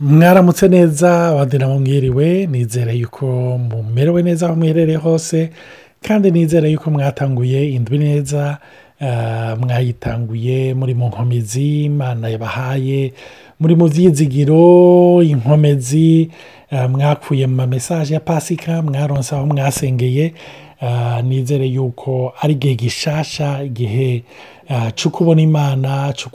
mwaramutse 0.00 0.68
neza 0.68 1.28
abandi 1.28 1.58
mwiriwe 1.64 2.46
nizere 2.46 2.94
yuko 2.94 3.26
mumerewe 3.58 4.22
neza 4.22 4.46
aho 4.46 4.56
muherereye 4.56 4.98
hose 4.98 5.50
kandi 6.02 6.30
nizere 6.30 6.70
yuko 6.70 6.90
mwatanguye 6.90 7.70
indwi 7.70 7.98
neza 7.98 8.58
mwayitanguye 9.60 10.74
muri 10.74 10.94
mu 10.94 11.06
nkomezi 11.08 11.84
imana 11.84 12.28
yabahaye 12.28 13.12
muri 13.60 13.74
mu 13.76 13.88
byizigiro 13.88 15.22
inkomezi 15.22 16.30
mwakuye 16.90 17.46
mu 17.46 17.54
mamesaje 17.54 18.14
ya 18.14 18.20
pasika 18.20 18.82
mwaronse 18.82 19.34
aho 19.34 19.46
mwasengeye 19.46 20.34
nizere 21.24 21.66
yuko 21.66 22.32
ari 22.40 22.52
igihe 22.52 22.74
gishasha 22.74 23.62
igihe 23.62 24.22
cyo 24.94 25.10
kubona 25.10 25.40
imana 25.42 26.12
cyo 26.12 26.28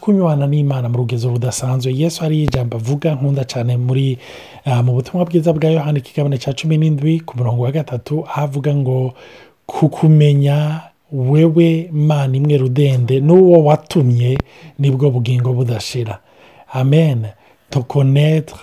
kunywana 0.00 0.46
n'imana 0.46 0.88
mu 0.88 0.96
rugezo 0.98 1.28
rudasanzwe. 1.30 1.92
Yesu 1.94 2.22
hari 2.22 2.42
ijambo 2.44 2.76
avuga 2.76 3.14
nkunda 3.14 3.44
cyane 3.44 3.76
muri 3.76 4.18
mu 4.84 4.92
butumwa 4.92 5.24
bwiza 5.26 5.52
bwa 5.52 5.70
yohani 5.70 5.98
ikigabane 5.98 6.38
cya 6.38 6.52
cumi 6.52 6.78
n'indwi 6.78 7.20
ku 7.20 7.36
murongo 7.38 7.62
wa 7.62 7.70
gatatu 7.72 8.24
aho 8.26 8.40
avuga 8.40 8.74
ngo 8.74 9.14
kukumenya 9.66 10.80
wewe 11.12 11.88
mana 11.92 12.36
imwe 12.36 12.56
rudende 12.58 13.20
n'uwo 13.20 13.64
watumye 13.64 14.38
ni 14.78 14.90
bwo 14.90 15.10
bugingo 15.10 15.52
budashira. 15.52 16.18
Amen. 16.72 17.26
Tokonetre. 17.70 18.58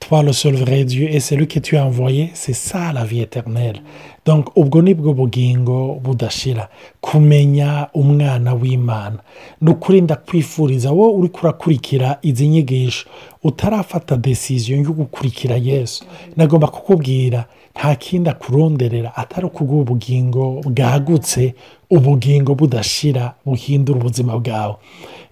Toi 0.00 0.22
le 0.22 0.32
seul 0.32 0.54
vrai 0.54 0.84
Dieu 0.84 1.08
et 1.10 1.20
celui 1.20 1.46
que 1.46 1.58
tu 1.60 1.76
as 1.76 1.84
envoyé 1.84 2.30
c'est 2.34 2.52
ça 2.54 2.92
la 2.92 3.04
vie 3.04 3.20
éternelle. 3.20 3.80
Donc 4.24 4.56
ubwo 4.56 4.82
ni 4.82 4.94
bwo 4.94 5.12
bugingo 5.14 6.00
budashira 6.02 6.68
kumenya 7.00 7.88
umwana 7.94 8.54
w'imana. 8.54 9.18
Ni 9.60 9.70
ukuri 9.70 10.00
ndakwifuriza 10.00 10.92
wowe 10.92 11.14
uri 11.18 11.28
kurakurikira 11.28 12.18
izi 12.22 12.48
nyigisho. 12.48 13.08
Utarafata 13.44 14.16
desiziyo 14.16 14.78
yo 14.82 14.92
gukurikira 14.92 15.56
yesu. 15.56 16.04
Nagomba 16.36 16.68
kukubwira 16.68 17.44
nta 17.74 17.94
kindi 17.94 18.30
akuronderera 18.30 19.16
atari 19.16 19.46
ukuguha 19.46 19.80
ubugingo 19.82 20.60
bwagutse 20.64 21.54
ubugingo 21.90 22.54
budashira 22.54 23.34
buhindura 23.46 23.98
ubuzima 23.98 24.38
bwawe. 24.38 24.74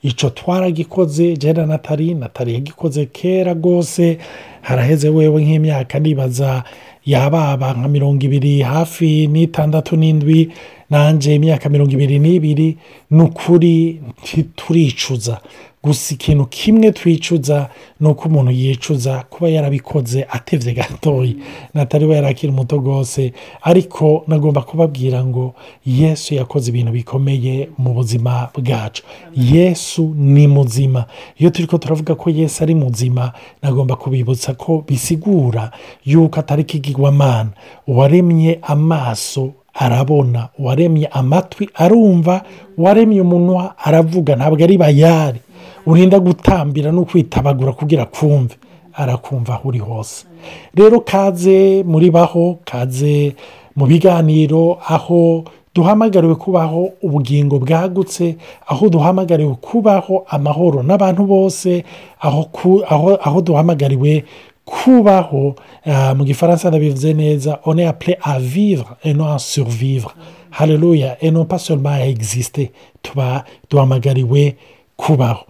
Icyo 0.03 0.31
twaragikoze 0.31 1.37
jena 1.37 1.67
natali 1.67 2.15
natali 2.15 2.55
yagikoze 2.55 3.07
kera 3.07 3.53
rwose 3.55 4.19
haraheze 4.63 5.09
wewe 5.09 5.43
nk'imyaka 5.45 5.99
nibaza 5.99 6.63
yababa 7.07 7.73
nka 7.73 7.89
mirongo 7.89 8.25
ibiri 8.25 8.61
hafi 8.63 9.27
n'itandatu 9.27 9.97
n'indwi 9.97 10.51
nanjye 10.91 11.35
imyaka 11.35 11.69
mirongo 11.69 11.93
ibiri 11.93 12.19
n'ibiri 12.19 12.77
ni 13.11 13.23
ukuri 13.23 14.01
ntituricuza. 14.23 15.41
Gusa 15.83 16.15
ikintu 16.15 16.47
kimwe 16.47 16.93
twicuza 16.93 17.69
ni 18.01 18.09
uko 18.09 18.29
umuntu 18.29 18.51
yicuza 18.51 19.25
kuba 19.31 19.49
yarabikoze 19.49 20.27
atevye 20.31 20.73
gatoya 20.75 21.33
natari 21.75 22.05
we 22.07 22.15
yarakiri 22.17 22.53
muto 22.53 22.77
rwose 22.77 23.33
ariko 23.63 24.25
nagomba 24.27 24.63
kubabwira 24.63 25.25
ngo 25.25 25.55
yesu 25.87 26.35
yakoze 26.35 26.71
ibintu 26.71 26.93
bikomeye 26.93 27.69
mu 27.79 27.95
buzima 27.95 28.49
bwacu. 28.55 29.03
Yesu 29.37 30.15
ni 30.19 30.47
muzima. 30.49 31.05
Iyo 31.39 31.51
turi 31.51 31.67
ko 31.69 31.79
turavuga 31.79 32.15
ko 32.15 32.31
yesu 32.31 32.63
ari 32.63 32.75
muzima 32.75 33.33
nagomba 33.63 33.97
kubibutsa 33.97 34.55
ko 34.55 34.85
bisigura 34.89 35.71
yuko 36.05 36.41
atari 36.41 36.63
ikigirwamana 36.63 37.51
uwaremye 37.87 38.59
amaso 38.63 39.53
arabona 39.79 40.49
uwaremye 40.59 41.07
amatwi 41.07 41.69
arumva 41.75 42.43
uwaremye 42.79 43.21
umunwa 43.21 43.75
aravuga 43.79 44.37
ntabwo 44.37 44.65
ari 44.65 44.77
bayari 44.79 45.41
urinda 45.87 46.19
gutambira 46.21 46.93
no 46.93 47.05
kwitabagura 47.05 47.73
kugira 47.73 48.05
kumve 48.05 48.55
arakumva 48.95 49.53
aho 49.55 49.69
uri 49.69 49.79
hose. 49.79 50.27
Rero 50.75 51.01
kaze 51.01 51.83
muri 51.87 52.11
baho 52.11 52.59
kaze 52.65 53.35
mu 53.77 53.87
biganiro 53.87 54.79
aho 54.89 55.45
duhamagariwe 55.75 56.35
kubaho 56.35 56.91
ubugingo 57.03 57.59
bwagutse 57.63 58.37
aho 58.67 58.89
duhamagariwe 58.89 59.55
kubaho 59.63 60.25
amahoro 60.29 60.83
n'abantu 60.83 61.23
bose 61.25 61.85
aho 62.21 63.41
duhamagariwe 63.43 64.25
kubaho 64.69 65.55
mu 66.17 66.25
gifaransa 66.25 66.69
ndabivuze 66.69 67.15
neza 67.15 67.59
one 67.65 67.87
apure 67.89 68.19
a 68.23 68.39
vivre 68.39 68.87
et 69.05 69.15
non 69.17 69.33
a 69.35 69.39
survivre. 69.39 70.11
Haleluya 70.51 71.17
et 71.21 71.31
non 71.31 71.45
pas 71.45 71.59
seulement 71.59 71.95
a 71.95 72.07
exister. 72.07 72.71
Tuba 73.03 73.45
duhamagariwe 73.71 74.57
kubaho. 74.97 75.45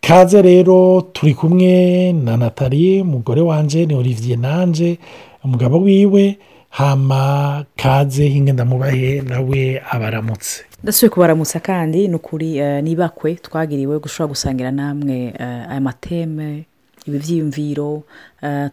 Kaze 0.00 0.42
rero 0.42 1.00
turi 1.12 1.34
kumwe 1.34 2.12
na 2.12 2.36
natali 2.36 3.00
umugore 3.02 3.40
wanjye 3.40 3.86
ni 3.86 3.94
olivier 3.94 4.38
nanjye 4.38 4.98
umugabo 5.44 5.78
wiwe 5.80 6.38
hama 6.70 7.64
kaze 7.76 8.28
hinge 8.28 8.52
ndamubahe 8.52 9.20
nawe 9.28 9.82
abaramutse. 9.90 10.64
Ndasubiye 10.82 11.10
kubaramutsa 11.10 11.60
kandi 11.60 12.08
ni 12.08 12.14
ukuri 12.14 12.60
nibakwe 12.82 13.34
twagiriwe 13.34 13.98
gushobora 13.98 14.28
gusangira 14.28 14.70
namwe 14.70 15.32
aya 15.38 15.80
mateme 15.80 16.64
ibi 17.06 17.18
byiyumviro 17.18 18.02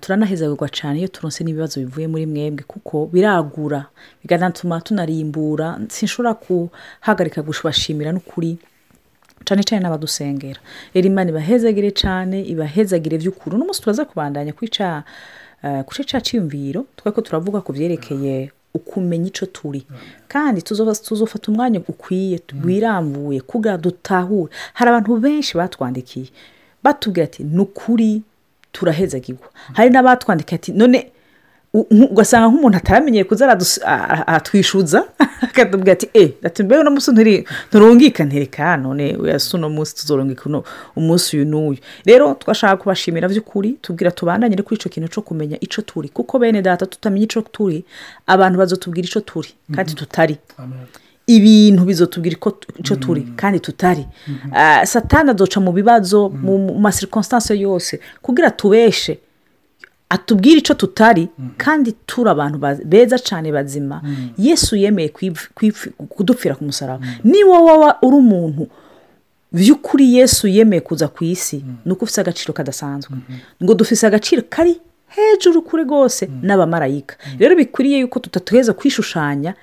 turanahezagurwa 0.02 0.70
cyane 0.70 1.00
iyo 1.00 1.08
turonse 1.08 1.44
n'ibibazo 1.44 1.80
bivuye 1.80 2.08
muri 2.08 2.26
mwebwe 2.26 2.64
kuko 2.68 3.06
biragura. 3.14 3.86
Bikanatuma 4.22 4.82
tunarimbura 4.82 5.80
sinshobora 5.90 6.34
guhagarika 6.44 7.44
kubashimira 7.44 8.12
n'ukuri 8.12 8.58
cyane 9.46 9.64
cyane 9.64 9.82
n'abadusengera. 9.84 10.60
Rero 10.94 11.08
imana 11.08 11.30
ibahezagire 11.32 11.92
cyane 11.96 12.42
ibahezagire 12.44 13.16
by'ukuri 13.18 13.56
uno 13.56 13.66
munsi 13.66 13.82
turaza 13.82 14.06
kubandanya 14.06 14.54
kwica 14.54 15.04
ku 15.86 15.92
cya 16.04 16.20
cyiyumviro 16.22 16.86
ko 17.04 17.22
turavuga 17.22 17.62
ku 17.66 17.72
byerekeye 17.74 18.52
ukumenya 18.76 19.28
icyo 19.32 19.46
turi. 19.50 19.82
Kandi 20.28 20.62
tuzofata 20.62 21.48
umwanya 21.52 21.80
ukwiye 21.88 22.40
wirambuye 22.66 23.42
kugira 23.42 23.78
dutahure 23.80 24.52
hari 24.78 24.90
abantu 24.92 25.18
benshi 25.18 25.58
batwandikiye. 25.58 26.28
Batubwira 26.88 27.24
ati 27.26 27.44
ni 27.44 27.60
ukuri 27.60 28.22
turahezagirwa. 28.72 29.48
Hari 29.74 29.90
n'abatwandikiye 29.90 30.56
ati 30.60 30.72
none 30.72 31.12
ugasanga 31.74 32.48
nk'umuntu 32.48 32.78
ataramenyeye 32.78 33.24
kuza 33.24 33.44
aratwishyuza 34.28 35.00
akatubwira 35.46 35.94
ati 35.94 36.08
eee 36.16 36.64
mbeho 36.64 36.82
uno 36.82 36.92
munsi 36.92 37.12
nturungikane 37.70 38.40
reka 38.40 38.78
none 38.78 39.16
wese 39.16 39.58
uno 39.58 39.70
munsi 39.70 39.96
tuzorungika 39.96 40.44
umunsi 40.96 41.38
uyu 41.38 41.46
n'uyu. 41.46 41.80
Rero 42.06 42.34
twashaka 42.34 42.78
kubashimira 42.78 43.28
by'ukuri 43.28 43.78
tubwira 43.82 44.12
tubandanye 44.12 44.56
kuri 44.56 44.76
icyo 44.80 44.90
kintu 44.90 45.10
cyo 45.10 45.22
kumenya 45.22 45.58
icyo 45.62 45.82
turi 45.84 46.10
kuko 46.10 46.40
bene 46.40 46.62
data 46.62 46.86
tutamenya 46.86 47.26
icyo 47.26 47.42
turi 47.42 47.84
abantu 48.28 48.60
bazatubwira 48.60 49.06
icyo 49.06 49.22
turi 49.22 49.50
kandi 49.76 49.94
tutari. 49.94 50.38
Ibintu 51.28 51.84
bizotubwira 51.86 52.36
icyo 52.80 52.96
turi 52.96 53.22
kandi 53.36 53.60
tutari. 53.60 54.06
Satana 54.84 55.32
adoca 55.32 55.60
mu 55.60 55.72
bibazo 55.72 56.30
mu 56.30 56.80
masirikonsitanse 56.80 57.54
yose 57.60 58.00
kugira 58.22 58.52
tubeshe 58.52 59.20
atubwire 60.10 60.58
icyo 60.64 60.76
tutari 60.76 61.28
kandi 61.58 61.92
turi 62.08 62.30
abantu 62.30 62.58
beza 62.86 63.18
cyane 63.20 63.52
bazima. 63.52 64.02
Yesu 64.38 64.76
yemeye 64.76 65.10
kudupfira 66.10 66.56
ku 66.56 66.64
musaraba. 66.64 67.04
Niba 67.24 67.60
waba 67.60 67.98
uri 68.02 68.16
umuntu 68.18 68.68
by'ukuri 69.52 70.16
yesu 70.16 70.48
yemeye 70.48 70.82
kuza 70.82 71.08
ku 71.08 71.24
isi 71.24 71.60
ni 71.86 71.92
uko 71.92 72.06
ufite 72.06 72.22
agaciro 72.22 72.54
kadasanzwe. 72.54 73.18
Ngo 73.64 73.74
dufise 73.76 74.08
agaciro 74.08 74.42
kari 74.50 74.80
hejuru 75.08 75.62
kure 75.62 75.84
rwose 75.84 76.28
n'abamarayika 76.42 77.16
rero 77.40 77.56
bikwiriye 77.56 78.00
yuko 78.00 78.20
tutatuheza 78.20 78.74
kwishushanya 78.74 79.54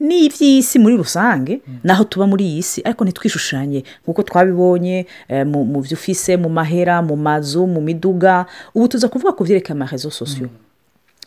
n'iby'isi 0.00 0.78
muri 0.78 0.96
rusange 0.96 1.60
naho 1.84 2.04
tuba 2.04 2.26
muri 2.26 2.44
iyi 2.44 2.62
si 2.62 2.80
ariko 2.84 3.04
ntitwishushanye 3.04 3.84
nk'uko 4.02 4.22
twabibonye 4.22 5.06
mu 5.46 5.80
byo 5.82 5.94
ufise 5.94 6.36
mu 6.36 6.48
mahera 6.48 7.02
mu 7.02 7.16
mazu 7.16 7.66
mu 7.66 7.80
miduga 7.80 8.46
ubu 8.74 8.88
tuza 8.88 9.08
kuvuga 9.08 9.32
ku 9.32 9.44
byerekeye 9.44 9.74
amahezo 9.76 10.10
sosiyo 10.10 10.48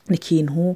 ni 0.09 0.15
ikintu 0.15 0.75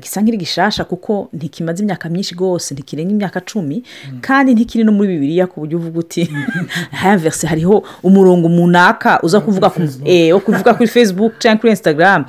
gisa 0.00 0.20
nk'iri 0.20 0.36
gishasha 0.36 0.84
kuko 0.84 1.28
ntikimaze 1.32 1.82
imyaka 1.82 2.08
myinshi 2.08 2.34
rwose 2.34 2.74
ntikirenga 2.74 3.10
imyaka 3.12 3.40
cumi 3.40 3.82
kandi 4.20 4.54
ntikiri 4.54 4.84
no 4.84 4.92
muri 4.92 5.08
bibiriya 5.08 5.46
ku 5.46 5.60
buryo 5.60 5.78
uvuga 5.78 5.98
uti 5.98 6.30
haverse 7.02 7.46
hariho 7.46 7.84
umurongo 8.02 8.48
munaka 8.48 9.20
uza 9.22 9.40
kuvuga 9.40 10.74
kuri 10.74 10.88
facebook 10.88 11.32
cyangwa 11.38 11.60
kuri 11.60 11.70
instagram. 11.72 12.24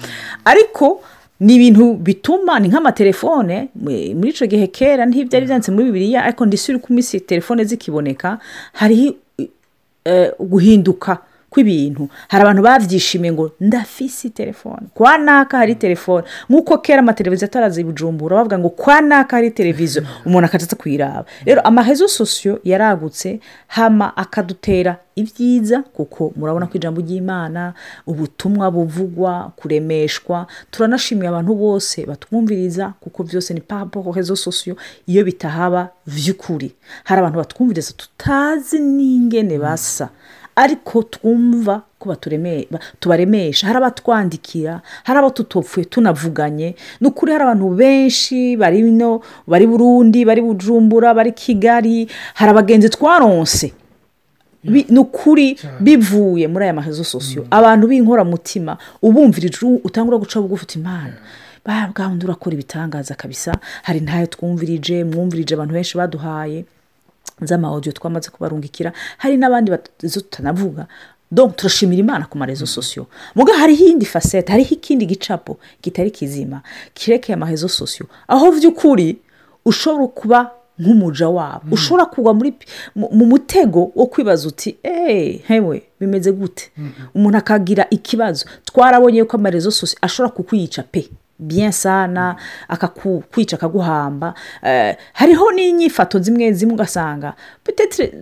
Ariko 0.45 1.01
ni 1.39 1.55
ibintu 1.55 1.93
bituma 1.93 2.59
ni 2.59 2.67
nk'amatelefone 2.69 3.69
muri 4.15 4.29
icyo 4.29 4.47
gihe 4.47 4.67
kera 4.67 5.05
ntibyari 5.05 5.45
byanditse 5.45 5.71
muri 5.71 5.85
bibiriya 5.91 6.23
ariko 6.23 6.45
ndisuri 6.45 6.79
ko 6.79 6.87
iminsi 6.89 7.19
telefone 7.19 7.63
zikiboneka 7.63 8.39
hariho 8.73 9.13
guhinduka. 10.39 11.17
Kw'ibintu. 11.53 12.09
Hari 12.27 12.41
abantu 12.41 12.61
babyishimiye 12.61 13.33
ngo 13.33 13.51
ndafise 13.59 14.29
telefone. 14.29 14.89
Kwa 14.93 15.17
naka 15.17 15.57
hari 15.57 15.75
telefone. 15.75 16.23
Nk'uko 16.49 16.77
kera 16.77 16.99
amateleviziyo 16.99 17.45
ataraza 17.45 17.81
i 17.81 17.83
bujumbura 17.83 18.37
bavuga 18.37 18.57
ngo 18.59 18.69
kwa 18.69 19.01
naka 19.01 19.37
hari 19.37 19.51
televiziyo. 19.51 20.03
Umuntu 20.25 20.45
akaza 20.45 20.75
kuyiraba. 20.75 21.25
Rero 21.45 21.61
amahezo 21.61 22.07
sosiyo 22.07 22.59
yaragutse 22.63 23.39
hama 23.67 24.17
akadutera 24.17 24.97
ibyiza 25.15 25.81
kuko 25.93 26.33
murabona 26.35 26.65
ko 26.67 26.73
ijambo 26.77 27.01
ry'imana 27.01 27.73
ubutumwa 28.07 28.71
buvugwa 28.71 29.51
kuremeshwa 29.55 30.47
turanashimiye 30.71 31.29
abantu 31.29 31.53
bose 31.55 32.05
batwumviriza 32.05 32.93
kuko 32.99 33.23
byose 33.23 33.53
ni 33.53 33.61
papo 33.61 34.11
hezo 34.11 34.35
sosiyo 34.35 34.75
iyo 35.07 35.23
bitahaba 35.23 35.89
by'ukuri 36.05 36.71
hari 37.03 37.19
abantu 37.19 37.37
batwumviriza 37.37 37.93
tutazi 37.93 38.79
n'ingene 38.79 39.57
basa. 39.57 40.09
Ariko 40.55 41.03
twumva 41.03 41.81
ko 41.99 42.15
tubaremesha. 42.99 43.67
Hari 43.67 43.77
abatwandikira 43.77 44.81
hari 45.03 45.19
abo 45.19 45.29
tutopfuye 45.29 45.85
tunavuganye. 45.85 46.75
Ni 47.01 47.07
ukuri 47.07 47.31
hari 47.31 47.43
abantu 47.43 47.69
benshi 47.75 48.57
bari 48.57 48.81
no 48.81 49.21
bari 49.47 49.67
burundi 49.67 50.25
bari 50.25 50.41
bujumbura 50.41 51.13
bari 51.13 51.31
kigali 51.31 52.07
hari 52.33 52.51
abagenzi 52.51 52.89
twaronse. 52.89 53.73
Bi- 54.63 54.85
ni 54.89 54.99
ukuri 54.99 55.57
bivuye 55.79 56.47
muri 56.47 56.63
aya 56.65 56.73
mahezo 56.73 57.03
sosiyo 57.03 57.47
abantu 57.51 57.87
b'inkoramutima 57.87 58.77
ubumvirije 59.01 59.65
u- 59.65 59.81
utangura 59.83 60.17
guca 60.17 60.39
bugufi 60.41 60.63
uti 60.63 60.79
imana 60.79 61.13
ba 61.65 61.87
bwawundi 61.95 62.25
urakora 62.25 62.53
ibitangaza 62.53 63.15
kabisa. 63.15 63.55
Hari 63.83 63.99
ntayo 63.99 64.27
twumvirije 64.27 65.03
mwumvirije 65.03 65.55
abantu 65.55 65.73
benshi 65.73 65.97
baduhaye. 65.97 66.65
Z'amawodiyo 67.45 67.93
twamaze 67.93 68.29
kubarungikira 68.29 68.93
hari 69.17 69.37
n'abandi 69.37 69.71
batazo 69.71 70.19
tutanavuga. 70.21 70.87
Donc 71.31 71.55
turashimira 71.55 71.99
imana 71.99 72.25
ku 72.25 72.37
marezo 72.37 72.65
sosiyo 72.65 73.07
muga 73.35 73.53
hariho 73.53 73.85
iyindi 73.85 74.05
fasete 74.05 74.51
hariho 74.51 74.69
ikindi 74.75 75.05
gicapo 75.05 75.57
kitari 75.81 76.11
kizima 76.11 76.61
kirekeye 76.93 77.33
amahezo 77.33 77.67
sosiyo 77.69 78.05
aho 78.27 78.51
by'ukuri 78.51 79.17
ushobora 79.65 80.07
kuba 80.07 80.51
nk'umuja 80.79 81.29
wabo. 81.29 81.69
Ushobora 81.71 82.05
kugwa 82.05 82.33
mu 82.33 82.51
mu 82.95 83.25
mutego 83.25 83.91
wo 83.95 84.05
kwibaza 84.05 84.47
uti 84.47 84.77
eee 84.83 85.41
hewe 85.47 85.83
bimeze 85.99 86.31
gute? 86.31 86.71
Umuntu 87.15 87.37
akagira 87.37 87.87
ikibazo. 87.89 88.45
Twarabonye 88.65 89.23
ko 89.25 89.37
amarezo 89.37 89.71
sosiyo 89.71 89.99
ashobora 90.01 90.33
kukwica 90.35 90.83
pe. 90.91 91.09
Bien 91.47 91.71
sana 91.71 92.35
akakwica 92.67 93.53
akaguhamba. 93.55 94.33
Eh, 94.63 94.95
hariho 95.13 95.51
n'inyifato 95.51 96.19
zimwe 96.19 96.53
zimwe 96.53 96.73
ugasanga 96.75 97.33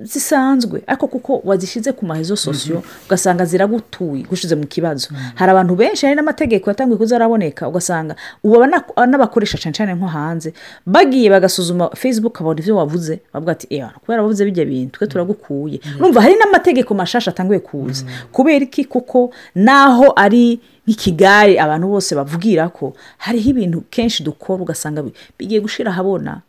zisanzwe 0.04 0.82
ariko 0.88 1.08
kuko 1.08 1.42
wazishyize 1.46 1.92
ku 1.92 2.06
mahezo 2.06 2.36
sosiyo 2.36 2.84
ugasanga 3.08 3.46
ziragutuye 3.46 4.24
gushyize 4.24 4.56
mu 4.56 4.66
kibazo. 4.68 5.10
Hari 5.36 5.52
abantu 5.52 5.76
benshi 5.76 6.06
hari 6.06 6.16
n'amategeko 6.16 6.70
yatangiye 6.70 6.98
kuza 6.98 7.16
araboneka 7.16 7.68
ugasanga 7.68 8.16
ubu 8.44 8.66
n'abakoresha 9.08 9.58
cyane 9.58 9.74
cyane 9.76 9.94
nko 9.94 10.08
hanze 10.08 10.54
bagiye 10.86 11.30
bagasuzuma 11.30 11.90
facebook 11.96 12.40
babona 12.40 12.60
ibyo 12.60 12.76
wavuze 12.76 13.20
bavuga 13.34 13.52
ati 13.52 13.68
ewa 13.70 13.90
kubera 14.02 14.22
wavuze 14.22 14.46
bijya 14.46 14.66
bintu 14.66 14.98
twe 14.98 15.08
turagukuye. 15.08 15.80
Urumva 16.00 16.22
hari 16.22 16.36
n'amategeko 16.36 16.94
mashasha 16.94 17.32
atangiye 17.32 17.60
kuza. 17.60 18.06
Kubera 18.32 18.66
iki? 18.66 18.86
Kuko 18.86 19.32
naho 19.56 20.14
ari 20.16 20.60
nk'ikigare 20.88 21.60
abantu 21.62 21.88
bose 21.88 22.16
bavugira 22.16 22.70
ko 22.70 22.94
hariho 23.18 23.50
ibintu 23.54 23.82
kenshi 23.90 24.24
dukora 24.24 24.62
ugasanga 24.64 25.04
bi- 25.04 25.14
bigiye 25.40 25.60
gushira 25.62 25.92
ahabona 25.92 26.42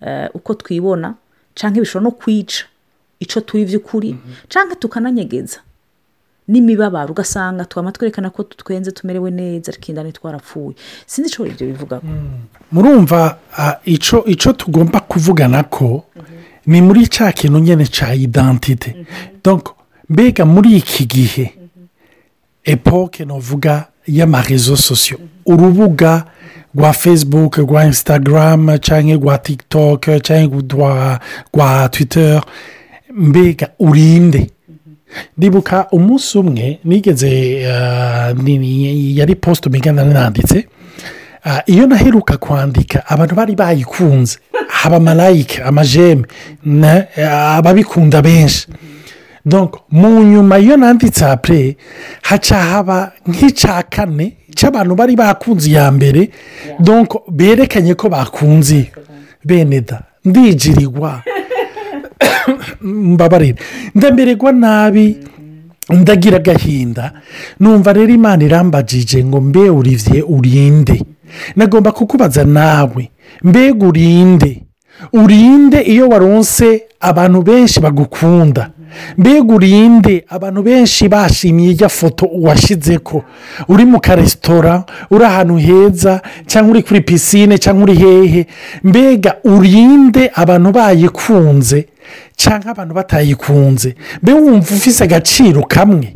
eh, 0.00 0.28
uko 0.34 0.54
twibona 0.54 1.14
cyangwa 1.54 1.80
bishobora 1.82 2.04
no 2.04 2.10
kwica 2.14 2.64
icyo 3.20 3.40
turi 3.40 3.64
by'ukuri 3.64 4.16
cyangwa 4.48 4.76
tukananyegeza. 4.76 5.58
N'imibabaro 6.48 7.10
ugasanga 7.12 7.64
twaba 7.64 7.92
twerekana 7.92 8.30
ko 8.30 8.42
twenze 8.42 8.92
tumerewe 8.92 9.30
neza 9.30 9.68
ariko 9.72 9.86
indani 9.92 10.12
twarapfuye 10.12 10.74
sinzi 11.06 11.28
icyo 11.30 11.44
ibyo 11.46 11.66
bivuga 11.66 12.00
murumva 12.72 13.38
ah, 13.58 13.76
ico 13.84 14.24
ico 14.24 14.52
tugomba 14.52 15.00
kuvugana 15.00 15.62
ko 15.68 16.04
ni 16.66 16.80
muri 16.80 17.04
cya 17.08 17.32
kintu 17.32 17.58
nyine 17.58 17.84
cya 17.86 18.14
idantite 18.14 18.96
donc 19.44 19.68
mbega 20.08 20.44
muri 20.48 20.76
iki 20.80 21.04
gihe 21.04 21.57
epoke 22.72 23.24
novuga 23.24 23.86
y'amarezo 24.06 24.76
sosiyo 24.76 25.18
urubuga 25.46 26.24
rwa 26.74 26.92
facebook 26.92 27.56
rwa 27.58 27.84
instagram 27.86 28.78
cyangwa 28.78 29.16
rwa 29.16 29.38
tiktok 29.38 30.06
cyangwa 30.22 31.20
rwa 31.54 31.88
twitter 31.88 32.42
mbega 33.14 33.68
urinde. 33.78 34.50
Ndibuka 35.38 35.86
umunsi 35.92 36.38
umwe 36.38 36.78
nigeze 36.84 37.30
eh, 37.52 39.16
yari 39.16 39.34
posite 39.34 39.68
umigana 39.68 40.04
nanditse 40.04 40.66
Ah, 41.44 41.62
iyo 41.66 41.86
naheruka 41.86 42.36
kwandika 42.36 43.06
abantu 43.06 43.34
bari 43.34 43.54
bayikunze. 43.54 44.38
Haba 44.68 45.00
malayike 45.00 45.62
amajeme 45.62 46.24
ah, 47.16 47.56
ababikunda 47.56 48.22
benshi. 48.22 48.66
Mu 49.90 50.22
nyuma 50.22 50.58
iyo 50.58 50.76
nanditse 50.76 51.24
apure 51.24 51.76
haca 52.22 52.58
haba 52.70 53.12
nk'icya 53.28 53.82
kane 53.90 54.36
cy'abantu 54.54 54.94
bari 54.94 55.16
bakunze 55.16 55.70
iya 55.70 55.90
mbere 55.90 56.30
berekanye 57.28 57.94
ko 57.94 58.08
bakunze 58.08 58.90
bene 59.44 59.80
da. 59.80 60.02
Ndijirirwa. 60.24 61.22
Mbabarira 62.82 63.56
ndamererwa 63.94 64.52
nabi 64.52 65.16
ndagira 65.90 66.36
agahinda 66.36 67.12
numva 67.60 67.92
rero 67.92 68.12
imana 68.12 68.44
irambagije 68.44 69.24
ngo 69.24 69.40
mbe 69.40 69.70
urivye 69.70 70.22
urinde. 70.22 71.02
Nagomba 71.56 71.92
kukubaza 71.92 72.44
nawe 72.44 73.10
mbega 73.42 73.86
urinde. 73.86 74.62
Urinde 75.12 75.80
iyo 75.80 76.08
waronse 76.08 76.82
abantu 77.00 77.42
benshi 77.42 77.80
bagukunda. 77.80 78.70
Mbega 79.18 79.54
urinde? 79.54 80.24
Abantu 80.28 80.62
benshi 80.62 81.08
bashimiye 81.08 81.70
ijya 81.70 81.88
foto 81.88 82.28
washyize 82.40 82.98
ko 82.98 83.24
uri 83.68 83.84
mu 83.84 84.00
karesitora 84.00 84.84
uri 85.10 85.24
ahantu 85.24 85.56
heza 85.56 86.20
cyangwa 86.46 86.70
uri 86.72 86.82
kuri 86.82 87.00
pisine 87.00 87.58
cyangwa 87.58 87.82
uri 87.82 87.94
hehe. 87.96 88.46
Mbega 88.84 89.34
urinde 89.44 90.30
abantu 90.34 90.72
bayikunze 90.72 91.86
cyangwa 92.36 92.70
abantu 92.70 92.94
batayikunze. 92.94 93.94
Mbe 94.22 94.32
wumva 94.32 94.74
ufise 94.74 95.04
agaciro 95.04 95.62
kamwe. 95.62 96.14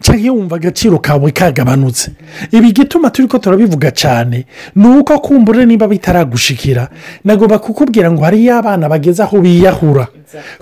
Cyangwa 0.00 0.22
iyo 0.22 0.34
wumva 0.34 0.56
agaciro 0.56 0.98
kawe 0.98 1.30
kagabanutse. 1.30 2.10
Ibi 2.52 2.72
gituma 2.72 3.10
turi 3.10 3.28
ko 3.28 3.38
turabivuga 3.38 3.90
cyane 3.90 4.46
ni 4.76 4.86
uko 4.88 5.18
kumbure 5.18 5.66
niba 5.66 5.88
bitaragushikira. 5.88 6.88
Nagomba 7.24 7.58
kukubwira 7.58 8.10
ngo 8.12 8.22
hariyo 8.24 8.56
abana 8.58 8.88
bageze 8.88 9.22
aho 9.22 9.40
biyahura. 9.40 10.06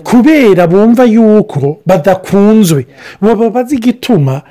Kubera 0.03 0.67
bumva 0.67 1.03
yuko 1.05 1.79
badakunzwe. 1.85 2.85
Baba 3.21 3.49
bazi 3.49 3.75
igituma 3.75 4.41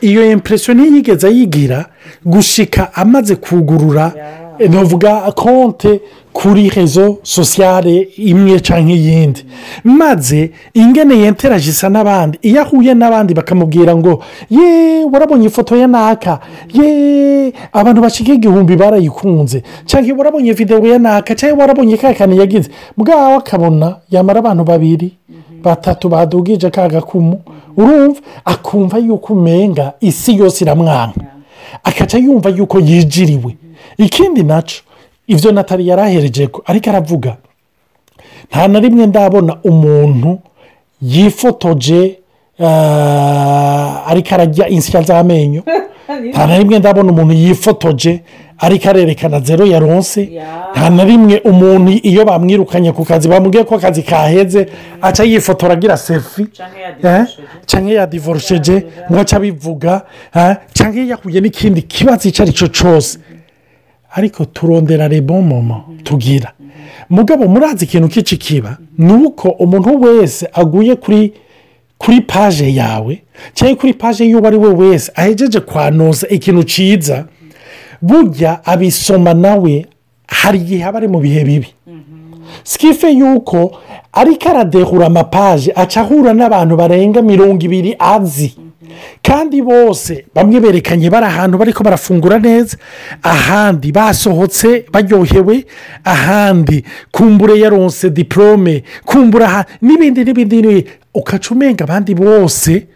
iyo 0.00 0.30
impresiyo 0.32 0.74
ntiyigeze 0.74 1.26
ayigira 1.26 1.86
gushika 2.24 2.94
amaze 2.94 3.36
kugurura 3.36 4.12
navuga 4.68 5.32
konte 5.32 6.00
kuri 6.32 6.70
rezo 6.70 7.18
sosiyale 7.22 8.08
imwe 8.16 8.60
cyangwa 8.60 8.92
iyindi 8.96 9.44
maze 9.84 10.50
ingene 10.74 11.14
yenteraje 11.18 11.70
isa 11.70 11.88
n'abandi 11.88 12.38
iyo 12.42 12.60
ahuye 12.62 12.94
n'abandi 12.94 13.34
bakamubwira 13.34 13.96
ngo 13.96 14.22
ye 14.50 15.04
warabonye 15.04 15.46
ifoto 15.46 15.76
ya 15.76 15.86
naka? 15.86 16.40
Ye 16.72 17.52
abantu 17.72 18.00
bashyiga 18.02 18.32
igihumbi 18.34 18.76
barayikunze. 18.76 19.62
Cyangwa 19.86 20.18
warabonye 20.18 20.52
videwo 20.52 20.86
ya 20.86 20.98
naka? 20.98 21.34
Cyangwa 21.34 21.58
warabonye 21.60 21.96
ka 21.96 22.14
kantu 22.14 22.36
yagize? 22.40 22.70
Bwawe 22.96 23.34
akabona 23.36 23.96
yamara 24.10 24.38
abantu 24.40 24.64
babiri 24.64 25.12
batatu 25.62 26.08
badugije 26.08 26.70
ka 26.70 26.88
gakumu 26.88 27.40
urumva 27.76 28.20
akumva 28.44 28.98
yuko 28.98 29.32
umenga 29.32 29.92
isi 30.00 30.36
yose 30.38 30.64
iramwanga. 30.64 31.14
Akaca 31.84 32.16
yumva 32.18 32.48
yuko 32.50 32.78
yijiriwe. 32.80 33.56
Ikindi 33.98 34.42
na 34.42 34.62
cyo 34.62 34.82
ibyo 35.26 35.52
natali 35.52 35.88
yari 35.88 36.02
ahereje 36.02 36.46
ko 36.46 36.62
ariko 36.66 36.90
aravuga 36.90 37.36
nta 38.50 38.68
na 38.68 38.80
rimwe 38.80 39.06
ndabona 39.06 39.56
umuntu 39.64 40.38
yifotoje 41.02 42.18
ah, 42.60 44.02
ariko 44.06 44.34
arajya 44.34 44.68
insya 44.68 45.02
z'amenyo. 45.02 45.62
Nta 46.30 46.46
na 46.46 46.58
rimwe 46.58 46.78
ndabona 46.78 47.12
umuntu 47.12 47.34
yifotoje 47.34 48.22
ariko 48.58 48.88
arerekana 48.88 49.40
zero 49.40 49.66
yaronse 49.66 50.20
nta 50.72 50.90
na 50.90 51.04
rimwe 51.04 51.40
umuntu 51.44 51.90
iyo 51.90 52.24
bamwirukanye 52.24 52.92
ku 52.92 53.04
kazi 53.04 53.28
bamubwiye 53.28 53.64
ko 53.64 53.74
akazi 53.74 54.02
kaheze 54.02 54.68
aca 55.02 55.22
yifotora 55.24 55.72
agira 55.72 55.96
sefi 55.96 56.46
Eh? 57.02 57.24
cyangwa 57.66 57.92
yadivorosheje 57.92 58.86
ngo 59.10 59.20
ace 59.20 59.36
abivuga 59.36 60.02
eh? 60.36 60.56
cyangwa 60.72 61.02
yahuye 61.10 61.40
n'ikindi 61.40 61.82
kibazo 61.82 62.28
icyo 62.28 62.42
ari 62.44 62.52
cyo 62.52 62.68
cyose 62.68 63.18
ariko 64.12 64.44
turondera 64.44 65.08
rebo 65.08 65.40
momo 65.42 65.84
tugira. 66.04 66.52
Mugabo 67.10 67.48
murazi 67.48 67.84
ikintu 67.84 68.08
k'iki 68.08 68.36
kiba? 68.36 68.76
Ni 68.98 69.12
uko 69.12 69.48
umuntu 69.48 70.00
wese 70.02 70.48
aguye 70.52 70.96
kuri 70.96 71.32
kuri 71.98 72.20
paje 72.20 72.74
yawe 72.74 73.22
cyangwa 73.54 73.76
kuri 73.76 73.92
paje 73.94 74.24
y'uwo 74.24 74.46
ari 74.46 74.56
we 74.56 74.68
wese 74.74 75.12
ahejeje 75.14 75.60
kwanoza 75.60 76.28
ikintu 76.28 76.62
cyiza 76.64 77.24
burya 78.02 78.64
abisoma 78.64 79.34
nawe 79.34 79.86
hari 80.26 80.58
igihe 80.58 80.84
aba 80.84 80.98
ari 80.98 81.08
mu 81.08 81.20
bihe 81.20 81.44
bibi. 81.44 81.68
Sikife 82.64 83.10
yuko 83.10 83.72
ariko 84.12 84.48
aradehura 84.48 85.06
amapaje 85.06 85.72
aca 85.76 85.96
ahura 86.00 86.32
n'abantu 86.34 86.76
barenga 86.76 87.22
mirongo 87.22 87.64
ibiri 87.64 87.96
azi. 87.98 88.54
Kandi 89.22 89.62
bose 89.62 90.24
bamwe 90.34 90.60
berekanye 90.60 91.10
bari 91.10 91.26
ahantu 91.26 91.58
bariko 91.58 91.84
barafungura 91.84 92.38
neza 92.38 92.76
ahandi 93.22 93.92
basohotse 93.92 94.84
baryohewe 94.92 95.66
ahandi 96.04 96.84
kumbure 97.10 97.58
yaronse 97.60 98.10
diporome 98.10 98.82
kumbura 99.04 99.64
n'ibindi 99.82 100.24
n'ibindi 100.24 100.86
ukaca 101.14 101.50
umenga 101.54 101.84
abandi 101.84 102.14
bose 102.14 102.86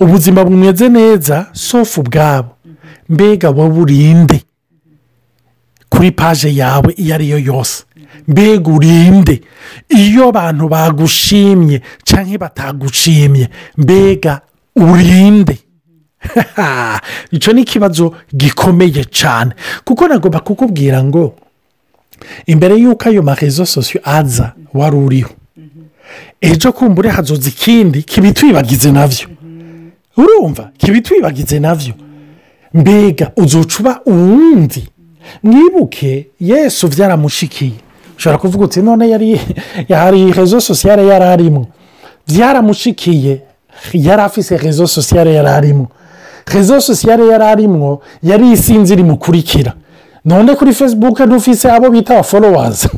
ubuzima 0.00 0.44
bumeze 0.44 0.88
neza 0.88 1.46
sofu 1.52 2.00
ubwabo. 2.00 2.48
Mbega 3.08 3.50
wowe 3.50 3.78
urinde 3.80 4.42
kuri 5.88 6.10
paje 6.12 6.54
yawe 6.56 6.92
iyo 6.96 7.14
ari 7.14 7.28
yo 7.30 7.38
yose. 7.38 7.84
Mbega 8.28 8.70
urinde 8.72 9.40
iyo 9.88 10.28
abantu 10.28 10.68
bagushimye 10.68 11.80
cyangwa 12.04 12.38
batagushimye 12.38 13.48
mbega 13.76 14.40
urinde. 14.76 15.58
Icyo 17.30 17.52
ni 17.52 17.60
ikibazo 17.62 18.14
gikomeye 18.36 19.04
cyane 19.04 19.52
kuko 19.84 20.08
nagomba 20.08 20.40
kukubwira 20.40 21.04
ngo 21.04 21.34
imbere 22.46 22.74
y'uko 22.76 23.08
ayo 23.08 23.22
marezo 23.22 23.66
sosiyo 23.66 24.00
aza 24.04 24.52
wari 24.74 24.96
uriho. 24.96 25.30
Ejo 26.40 26.72
kumbure 26.72 27.10
hazoza 27.10 27.48
ikindi 27.48 28.02
kibitwibagize 28.02 28.92
na 28.92 29.06
byo 29.08 29.28
urumva? 30.16 30.70
Kibitwibagize 30.78 31.58
na 31.60 31.74
byo 31.74 31.94
mbega 32.74 33.32
uzuca 33.36 33.76
uba 33.80 34.00
uwundi? 34.06 34.88
Mwibuke 35.42 36.26
yesu 36.40 36.88
byaramushikiye 36.88 37.72
ushobora 38.18 38.38
kuvuga 38.38 38.64
uti 38.64 38.82
none 38.82 39.08
yari 39.08 39.40
hari 39.88 40.32
rezo 40.32 40.60
sosiyare 40.60 41.06
yari 41.06 41.24
arimo 41.24 41.66
byaramushikiye 42.28 43.40
yari 43.92 44.22
afise 44.22 44.56
rezo 44.56 44.86
sosiyare 44.86 45.32
yari 45.34 45.48
arimo. 45.48 45.88
Rezo 46.54 46.80
sosiyare 46.80 47.26
yari 47.26 47.44
arimo 47.44 48.00
yari 48.22 48.50
isinzi 48.52 48.94
rimukurikira. 48.96 49.72
None 50.24 50.54
kuri 50.54 50.72
facebook 50.72 51.20
ntufise 51.20 51.70
abo 51.70 51.90
bita 51.90 52.14
abaforowazi 52.14 52.88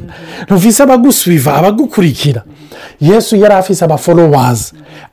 ntufise 0.46 0.82
abagusubiva 0.82 1.54
abagukurikira. 1.54 2.42
Yesu 3.00 3.36
yari 3.36 3.54
afise 3.54 3.84
abaforowazi 3.84 4.72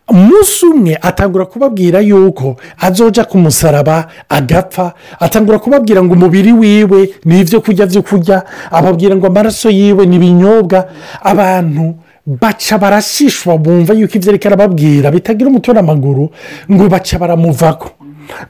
umunsi 0.10 0.65
umwe 0.65 0.98
atangura 1.01 1.45
kubabwira 1.45 2.00
yuko 2.00 2.55
azoja 2.79 3.24
ku 3.24 3.38
musaraba 3.38 4.07
agapfa 4.29 4.93
atangura 5.19 5.60
kubabwira 5.60 6.03
ngo 6.03 6.13
umubiri 6.13 6.51
wiwe 6.53 7.10
ni 7.25 7.39
ibyo 7.39 7.62
kurya 7.62 7.86
byo 7.86 8.01
kurya 8.01 8.43
ababwira 8.72 9.15
ngo 9.15 9.27
amaraso 9.27 9.69
yiwe 9.69 10.05
ni 10.05 10.15
ibinyobwa. 10.15 10.86
Abantu 11.24 11.95
baca 12.25 12.77
barashishwa 12.77 13.58
bumva 13.58 13.94
yuko 13.94 14.13
ibyo 14.17 14.29
ariko 14.32 14.48
arababwira 14.48 15.12
bitagira 15.12 15.50
umutwe 15.50 15.74
n'amaguru 15.74 16.29
ngo 16.72 16.84
baca 16.89 17.15
baramuvako 17.20 17.89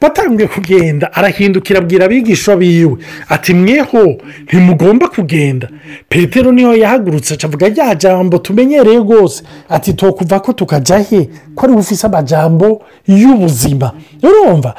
batangiye 0.02 0.48
kugenda 0.48 1.14
arahindukira 1.14 1.80
abwira 1.80 2.06
abigishwa 2.06 2.56
biwe. 2.56 2.96
Ati 3.30 3.54
mweho 3.54 4.16
ntimugomba 4.48 5.08
kugenda. 5.12 5.68
Petero 6.10 6.52
niyo 6.52 6.76
yahagurutse 6.76 7.34
acavuga 7.34 7.68
rya 7.70 7.96
jambo 7.96 8.38
tumenyereye 8.38 8.98
rwose. 9.00 9.44
Ati 9.70 9.94
tukuva 9.94 10.40
ko 10.40 10.54
tukajya 10.54 11.00
he? 11.00 11.30
Ko 11.56 11.66
ari 11.66 11.74
bufise 11.76 12.08
amajambo 12.08 12.82
y'ubuzima. 13.08 13.92
Urumva? 14.24 14.76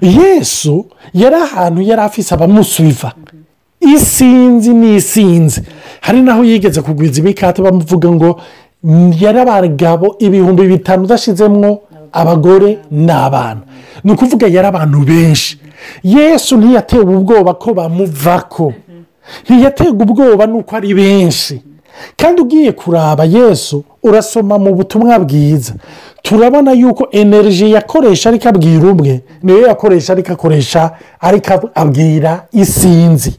Yesu 0.00 0.86
yari 1.14 1.36
ahantu 1.36 1.82
yari 1.82 2.02
afise 2.02 2.34
abamusubiva 2.34 3.12
isinzi 3.94 4.70
n'isinzi 4.74 5.60
hari 6.00 6.22
naho 6.22 6.44
yigeze 6.44 6.82
kugwiza 6.82 7.20
imikate 7.20 7.62
bamuvuga 7.62 8.08
ngo 8.12 8.40
yari 9.20 9.38
abagabo 9.40 10.16
ibihumbi 10.18 10.62
bitanu 10.66 11.04
udashizemo 11.04 11.80
abagore 12.12 12.78
n'abana. 12.90 13.60
Ni 14.04 14.12
ukuvuga 14.12 14.46
yari 14.46 14.66
abantu 14.68 14.98
benshi. 15.04 15.58
Yesu 16.04 16.56
ntiyatewe 16.56 17.16
ubwoba 17.16 17.54
ko 17.54 17.74
bamuvako. 17.74 18.72
Ntiyaterwa 19.48 20.02
ubwoba 20.04 20.46
nuko 20.46 20.76
ari 20.76 20.94
benshi. 20.94 21.62
Kandi 22.16 22.40
ugiye 22.42 22.72
kuraba 22.72 23.24
yesu 23.24 23.84
urasoma 24.02 24.58
mu 24.58 24.74
butumwa 24.74 25.18
bwiza. 25.18 25.74
Turabona 26.22 26.72
yuko 26.72 27.08
energy 27.10 27.70
yakoresha 27.72 28.28
ariko 28.30 28.48
abwira 28.48 28.86
umwe 28.92 29.20
niyo 29.42 29.66
yakoresha 29.66 30.12
ariko 30.12 30.32
akoresha 30.32 30.90
ariko 31.20 31.70
abwira 31.74 32.46
isinzi. 32.52 33.32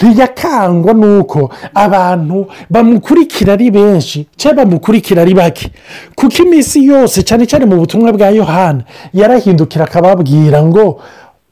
Ntiyakangwa 0.00 0.92
nuko 0.94 1.50
abantu 1.74 2.46
bamukurikira 2.70 3.52
ari 3.52 3.70
benshi. 3.70 4.26
Cyangwa 4.36 4.64
bamukurikira 4.64 5.22
ari 5.22 5.34
bake. 5.34 5.70
Kuko 6.14 6.42
iminsi 6.42 6.84
yose 6.86 7.22
cyane 7.22 7.46
cyane 7.46 7.64
mu 7.64 7.76
butumwa 7.76 8.12
bwa 8.12 8.28
yohana 8.30 8.82
yarahindukira 9.14 9.84
akababwira 9.84 10.62
ngo 10.62 11.00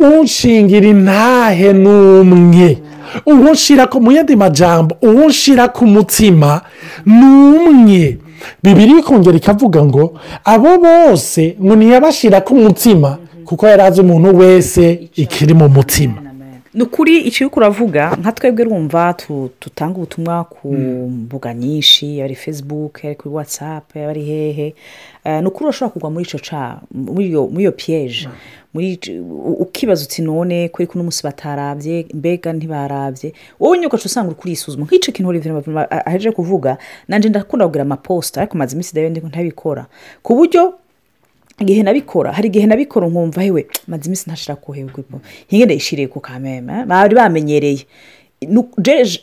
unshingira 0.00 0.86
intahe 0.88 1.72
n'umwe. 1.72 2.78
Uwunshyira 3.26 3.86
mu 4.00 4.12
yandi 4.12 4.36
majambo 4.36 4.96
uwunshyira 5.02 5.68
ku 5.68 5.86
mutima 5.86 6.60
ni 7.06 7.24
umwe 7.24 8.18
bibiri 8.62 8.98
ikongera 8.98 9.36
ikavuga 9.36 9.84
ngo 9.84 10.14
abo 10.44 10.78
bose 10.78 11.56
ngo 11.62 11.76
ntiyabashyira 11.76 12.40
ku 12.40 12.54
mutima 12.56 13.18
kuko 13.44 13.66
yari 13.68 13.82
azi 13.82 14.00
umuntu 14.00 14.38
wese 14.38 15.08
ikiri 15.14 15.54
mu 15.54 15.68
mutima 15.68 16.14
ni 16.74 16.82
ukuri 16.82 17.20
icyo 17.20 17.46
uri 17.46 17.54
kuravuga 17.54 18.16
nka 18.20 18.32
twebwe 18.32 18.64
rumva 18.64 19.14
tutanga 19.60 19.96
ubutumwa 19.96 20.44
ku 20.44 20.72
mbuga 21.10 21.54
nyinshi 21.54 22.22
ari 22.22 22.34
facebook 22.34 23.04
ari 23.04 23.14
kuri 23.14 23.34
watsapu 23.34 23.98
ari 23.98 24.24
hehe. 24.24 24.74
Ni 25.40 25.46
ukuri 25.46 25.64
urashobora 25.64 25.92
kugwa 25.92 26.10
muri 26.10 26.24
icyo 26.24 26.38
muri 26.94 27.28
iyo 27.62 27.72
piyeje 27.72 28.28
ukibaza 29.60 30.04
uti 30.04 30.22
none 30.22 30.68
kuri 30.68 30.86
kuno 30.86 31.04
munsi 31.04 31.22
batarabye 31.22 32.06
mbega 32.14 32.52
ntibarabye 32.52 33.32
wowe 33.60 33.76
nyine 33.76 33.86
ugaca 33.86 34.06
usanga 34.06 34.28
uri 34.32 34.40
kurisuzuma 34.40 34.86
nk'icyo 34.86 35.12
kintu 35.12 35.28
uri 35.28 35.40
aheje 35.90 36.30
kuvuga 36.32 36.78
nanjye 37.08 37.28
ndakunda 37.28 37.66
kugura 37.66 37.82
amaposita 37.82 38.40
ariko 38.40 38.56
maze 38.58 38.72
iminsi 38.72 38.92
ndabona 38.96 39.28
ntabikora. 39.28 39.86
Ku 40.22 40.34
buryo 40.34 40.74
igihe 41.58 41.82
nabikora 41.82 42.32
hari 42.32 42.48
igihe 42.48 42.66
nabikora 42.66 43.06
nkumva 43.08 43.42
hewe 43.42 43.66
maze 43.88 44.04
iminsi 44.06 44.24
ntashira 44.30 44.56
kuhebwa 44.56 45.04
nkinge 45.48 45.64
ndayishiriye 45.64 46.08
ku 46.08 46.20
kameme 46.20 46.84
bari 46.86 47.14
bamenyereye. 47.14 47.84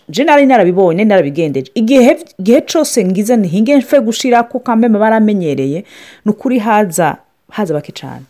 Je 0.09 0.23
nari 0.23 0.45
narabibonye 0.45 1.03
narabigendeje. 1.05 1.71
Igihe 1.75 2.61
cyose 2.67 3.03
ngize 3.05 3.35
ntihinge 3.37 3.77
mfe 3.77 3.99
gushira 3.99 4.43
ku 4.43 4.59
kameme 4.59 4.99
baramenyereye 4.99 5.83
ni 6.25 6.31
ukuri 6.31 6.59
haza 6.59 7.17
haza 7.51 7.73
bake 7.73 7.91
cyane 7.91 8.23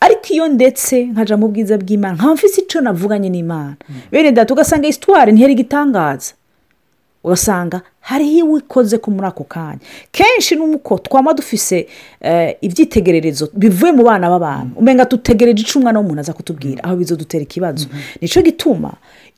ariko 0.00 0.26
iyo 0.34 0.48
ndetse 0.48 1.04
nkaja 1.16 1.36
mu 1.40 1.48
bwiza 1.48 1.78
bw'imana 1.80 2.14
nka 2.20 2.34
mfise 2.34 2.60
icyo 2.60 2.80
navuganye 2.80 3.28
n'imana. 3.32 3.76
Bene 4.12 4.32
data 4.32 4.52
ugasanga 4.54 4.84
isitwari 4.88 5.32
ntihera 5.32 5.52
igitangaza. 5.56 6.34
Ugasanga 7.24 7.80
hariho 8.00 8.38
iwe 8.46 8.58
ikoze 8.60 8.98
ko 8.98 9.10
muri 9.10 9.26
ako 9.26 9.44
kanya. 9.44 9.80
Kenshi 10.12 10.56
n'uko 10.56 10.98
twaba 10.98 11.32
dufise 11.34 11.86
ibyitegererezo 12.60 13.48
bivuye 13.54 13.92
mu 13.92 14.02
bana 14.04 14.28
b'abantu. 14.30 14.76
Umenya 14.78 15.04
dutegereje 15.04 15.62
icyo 15.62 15.78
umwana 15.80 15.98
w'umuntu 16.00 16.20
aza 16.20 16.32
kutubwira 16.32 16.84
aho 16.84 16.96
bizo 16.96 17.16
dutera 17.16 17.42
ikibazo. 17.42 17.86
Nicyo 18.20 18.42
gituma 18.42 18.92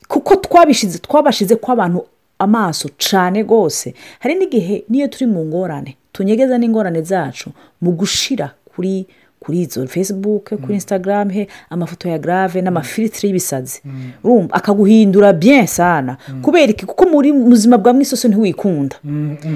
kuko 0.07 0.35
twabishize 0.35 0.99
twabashize 0.99 1.55
ko 1.55 1.71
abantu 1.71 2.05
amaso 2.39 2.89
cyane 2.97 3.41
rwose 3.43 3.93
hari 4.19 4.35
n'igihe 4.35 4.83
niyo 4.89 5.07
turi 5.07 5.25
mu 5.25 5.45
ngorane 5.45 5.95
tunyegeza 6.13 6.57
n'ingorane 6.57 7.01
zacu 7.01 7.49
mu 7.81 7.91
gushira 7.91 8.51
kuri 8.75 9.05
kuri 9.47 9.61
izo 9.61 9.87
facebook 9.87 10.53
kuri 10.61 10.73
instagram 10.73 11.29
he 11.29 11.47
amafoto 11.69 12.09
ya 12.09 12.19
grave 12.19 12.61
n'amafilitire 12.61 13.27
y'ibisazi. 13.27 13.81
Akaguhindura 14.51 15.33
bien 15.33 15.65
sana. 15.67 16.17
Kubera 16.41 16.71
iki? 16.71 16.85
Kuko 16.85 17.05
muri 17.05 17.31
buzima 17.33 17.77
bwa 17.77 17.93
mwisoso 17.93 18.27
ntiwikunda. 18.27 18.95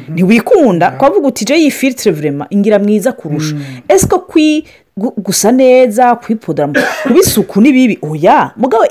Ntiwikunda 0.10 0.92
twavuga 0.92 1.28
uti 1.28 1.46
je 1.46 1.56
iyi 1.56 1.72
filitire 1.72 2.12
vurema 2.16 2.48
ingira 2.50 2.80
mwiza 2.80 3.12
kurusha. 3.12 3.56
Ese 3.88 4.08
ko 4.08 4.28
gusa 5.18 5.52
neza 5.52 6.16
kwipodora 6.16 6.68
kuba 7.04 7.20
isuku 7.20 7.62
ni 7.62 7.72
bibi 7.72 8.00
oya! 8.02 8.52
Mugabo 8.58 8.86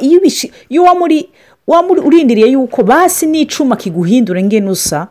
iyo 0.69 0.85
wamuri 1.67 2.01
urindiriye 2.01 2.47
yuko 2.53 2.83
basi 2.83 3.27
n'icuma 3.27 3.77
kiguhindura 3.77 4.43
ngene 4.43 4.71
usa 4.71 5.09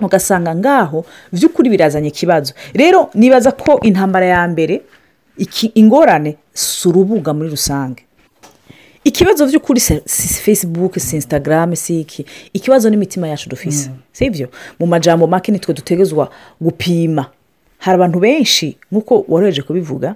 ugasanga 0.00 0.54
ngaho 0.54 1.04
by'ukuri 1.32 1.70
birazanye 1.70 2.08
ikibazo. 2.08 2.54
Rero 2.74 3.10
nibaza 3.14 3.52
ko 3.52 3.80
intambara 3.82 4.26
ya 4.26 4.48
mbere 4.48 4.82
ingorane 5.74 6.36
si 6.54 6.88
urubuga 6.88 7.32
muri 7.34 7.48
rusange. 7.50 8.02
Ikibazo 9.04 9.46
by'ukuri 9.46 9.80
si 9.80 10.00
facebook 10.44 10.98
si 10.98 11.16
instagram 11.16 11.76
si 11.76 12.00
iki? 12.00 12.24
Ikibazo 12.52 12.90
n'imitima 12.90 13.28
yacu 13.28 13.48
dufise. 13.48 13.90
Si 14.12 14.24
ibyo 14.24 14.48
mu 14.80 14.86
majambo 14.86 15.26
make 15.26 15.52
nitwe 15.52 15.74
dutegezwa 15.74 16.30
gupima. 16.60 17.26
Hari 17.78 17.94
abantu 17.94 18.18
benshi 18.20 18.76
nk'uko 18.92 19.24
woroheje 19.28 19.62
kubivuga 19.62 20.14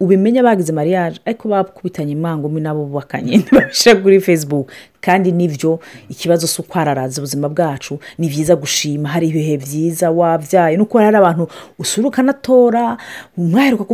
ubimenya 0.00 0.42
bagize 0.42 0.72
mariage? 0.72 1.20
Ariko 1.24 1.48
bakubitanye 1.48 2.12
imangumi 2.12 2.60
nabo 2.60 2.84
bubakanye. 2.84 3.36
Ntibabishyira 3.38 4.00
kuri 4.00 4.20
facebook. 4.20 4.72
Kandi 5.00 5.32
ni 5.32 5.48
byo 5.48 5.80
ikibazo 6.08 6.46
si 6.46 6.60
ukwararaza 6.60 7.20
ubuzima 7.20 7.48
bwacu. 7.48 7.98
Ni 8.18 8.28
byiza 8.28 8.56
gushima. 8.56 9.08
Hari 9.08 9.28
ibihe 9.28 9.56
byiza 9.56 10.10
wabyaye 10.10 10.76
nuko 10.76 10.98
hari 10.98 11.16
abantu 11.16 11.48
usura 11.78 12.08
ukanatora 12.08 12.96
mwaheruka 13.36 13.84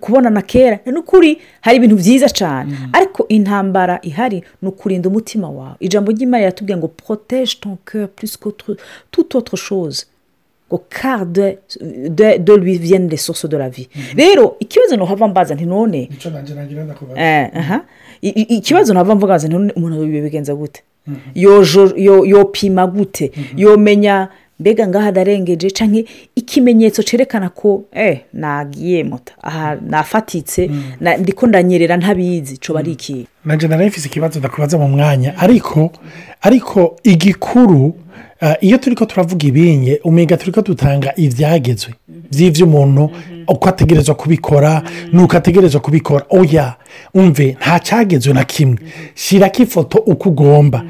kubonana 0.00 0.42
kera. 0.42 0.78
Ni 0.86 0.98
ukuri 0.98 1.38
hari 1.60 1.76
ibintu 1.76 1.96
byiza 1.96 2.28
cyane 2.28 2.76
ariko 2.92 3.26
intambara 3.28 3.98
ihari 4.02 4.44
ni 4.62 4.68
ukurinda 4.68 5.08
umutima 5.08 5.50
wawe. 5.50 5.76
Ijambo 5.80 6.12
ry'imana 6.12 6.38
riratubwira 6.38 6.78
ngo 6.78 6.88
protege 6.88 7.54
ton 7.60 7.76
cœur 7.84 8.06
plus 8.08 8.36
que 8.38 8.50
toute 9.10 9.34
autre 9.34 9.56
chose. 9.56 10.06
Ngo 10.72 10.78
car 10.88 11.26
de, 11.26 11.58
de, 12.08 12.38
lui 12.56 12.78
viennent 12.78 13.08
les 13.10 13.16
sources 13.16 13.46
de 13.48 13.56
la 13.56 13.68
vie. 13.68 13.88
Rero 14.16 14.56
ikibazo 14.60 14.96
ntuhava 14.96 15.28
mbaza 15.28 15.54
nti 15.54 15.66
none 15.66 16.08
ikibazo 18.22 18.92
ntava 18.92 19.14
mvuga 19.14 19.34
ngo 19.34 19.48
none 19.48 19.72
umuntu 19.76 19.96
bigenza 20.06 20.54
gute 20.54 20.82
yo- 21.96 22.24
yopima 22.24 22.86
gute. 22.86 23.32
Yomenya 23.56 24.28
mbega 24.62 24.86
ngaha 24.88 25.06
adarengeje 25.10 25.70
cyangwa 25.70 26.02
ikimenyetso 26.38 27.02
cyerekana 27.02 27.48
ko 27.50 27.84
eh 27.92 28.20
nagiye 28.32 29.04
moto 29.04 29.32
aha 29.42 29.76
nafatitse 29.86 30.70
na- 31.00 31.16
ndiko 31.16 31.46
ndanyerera 31.46 31.96
ntabizi 31.96 32.56
coba 32.56 32.80
ari 32.80 32.92
ikihe. 32.92 33.26
Nanjye 33.44 33.68
narayifise 33.68 34.06
ikibazo 34.08 34.38
ndakubaza 34.38 34.78
mu 34.78 34.88
mwanya. 34.88 35.34
Ariko 35.38 35.90
ariko 36.40 36.96
igikuru 37.02 37.94
eh, 38.40 38.56
iyo 38.60 38.78
turi 38.78 38.96
ko 38.96 39.06
turavuga 39.06 39.46
ibinye 39.46 40.00
umenya 40.04 40.36
turi 40.36 40.52
ko 40.52 40.62
dutanga 40.62 41.12
ibyagezwe 41.16 41.94
by'ibyo 42.30 42.66
umuntu 42.66 43.10
uko 43.48 43.68
ategerezwa 43.68 44.14
kubikora 44.14 44.82
n'uko 45.12 45.36
ategerezwa 45.36 45.80
kubikora. 45.80 46.24
Oya 46.30 46.74
umve 47.14 47.56
nta 47.60 47.80
cyagezwe 47.80 48.32
na 48.34 48.44
kimwe. 48.44 48.78
Shyirako 49.14 49.62
ifoto 49.62 49.98
uko 49.98 50.28
ugomba. 50.28 50.82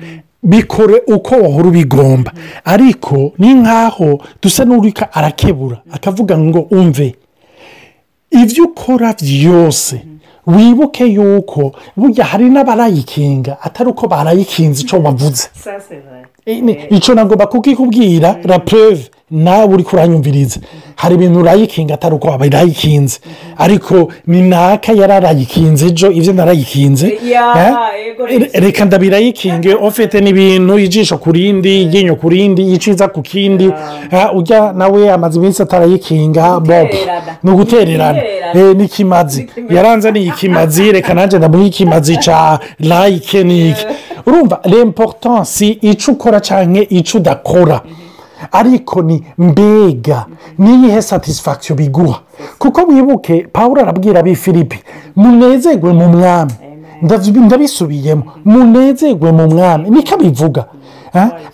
Bikore 0.43 1.03
uko 1.07 1.35
wahora 1.35 1.69
ubigomba. 1.69 2.33
Ariko 2.65 3.33
ni 3.39 3.55
nk'aho 3.55 4.19
dusa 4.43 4.65
n'urika 4.65 5.13
arakebura 5.13 5.83
akavuga 5.93 6.39
ngo 6.39 6.61
umve. 6.71 7.15
Ibyo 8.31 8.65
ukora 8.65 9.15
byose 9.23 10.03
wibuke 10.47 11.05
yuko 11.07 11.73
burya 11.97 12.25
hari 12.25 12.49
n'abarayikinga 12.51 13.61
atari 13.63 13.91
uko 13.91 14.09
barayikinze 14.09 14.83
icyo 14.83 14.99
wavuze. 15.03 15.49
Icyo 16.91 17.15
nagomba 17.15 17.47
kukikubwira 17.47 18.37
la 18.45 18.59
preuve 18.59 19.11
nawe 19.31 19.75
uri 19.75 19.85
kuranyumviriza. 19.85 20.61
Hari 20.97 21.15
ibintu 21.15 21.41
urayikinga 21.41 21.95
atari 21.95 22.15
uko 22.15 22.29
wabirayikinze 22.29 23.19
ariko 23.59 24.13
ni 24.27 24.43
naka 24.43 24.93
yari 24.93 25.13
arayikinze 25.13 25.87
ejo 25.87 26.11
ibyo 26.11 26.33
narayikinze. 26.33 27.07
Eh? 27.57 27.75
reka 28.53 28.85
ndabirayikinge. 28.85 29.75
Ufite 29.89 30.21
n'ibintu 30.21 30.79
ijisho 30.79 31.19
ku 31.19 31.33
rindi 31.33 31.83
iryinyo 31.83 32.17
ku 32.17 32.29
rindi 32.29 32.73
iciza 32.73 33.09
ku 33.09 33.23
kindi. 33.23 33.71
Eh, 34.11 34.37
ujya 34.37 34.73
nawe 34.73 35.13
amaze 35.13 35.39
iminsi 35.39 35.63
atarayikinga 35.63 36.61
Gutererana. 36.61 37.37
ni 37.43 37.51
ugutererana 37.51 38.21
Gutererana. 38.21 38.71
Eh, 38.71 38.77
n'ikimazi 38.77 39.47
yaranzaniye 39.71 40.27
ikimazi. 40.29 40.93
Reka 40.93 41.15
nanjye 41.15 41.39
ndamuha 41.39 41.65
ikimazi 41.65 42.17
cya 42.17 42.59
layike 42.79 43.45
n'iki 43.45 43.87
urumva 44.27 44.61
l'importance 44.65 45.79
icyo 45.81 46.13
ukora 46.33 46.41
cyangwa 46.41 46.83
icyo 46.89 47.19
udakora 47.21 47.81
ariko 48.53 49.03
ni 49.03 49.23
mbega. 49.39 50.27
Niyihe 50.59 51.03
satisfaction 51.03 51.77
biguha 51.79 52.21
kuko 52.59 52.81
wibuke 52.89 53.47
paul 53.53 53.79
arabwira 53.79 54.21
ab'i 54.21 54.35
filipi 54.35 54.79
munezerwe 55.17 55.93
mu 55.93 56.09
mwami. 56.09 56.53
Ndabisubiyemo 57.03 58.23
munezerwe 58.45 59.33
mu 59.33 59.47
mwami. 59.49 59.91
Niko 59.91 60.15
abivuga 60.15 60.65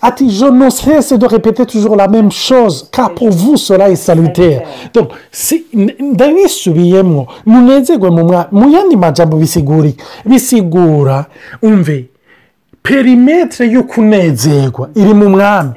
ati 0.01 0.29
je 0.29 0.45
ne 0.51 0.69
cesse 0.71 1.17
de 1.17 1.25
répéter 1.27 1.65
toujours 1.65 1.95
la 1.97 2.07
même 2.07 2.31
chose 2.31 2.87
car 2.91 3.13
pour 3.13 3.29
vous 3.29 3.57
cela 3.57 3.89
est 3.89 3.95
salutaire 3.97 4.61
donc 4.93 5.09
si 5.31 5.65
ndabisubiyemo 5.99 7.27
munezerwe 7.45 8.09
mu 8.09 8.23
mwami. 8.23 8.45
Mu 8.51 8.69
yandi 8.69 8.95
majambo 8.95 9.37
bisigura 9.37 9.89
bisigura 10.25 11.25
umve 11.61 12.05
perimetere 12.83 13.71
yo 13.71 13.83
kunezerwa 13.83 14.89
iri 14.95 15.13
mu 15.13 15.29
mwami. 15.29 15.71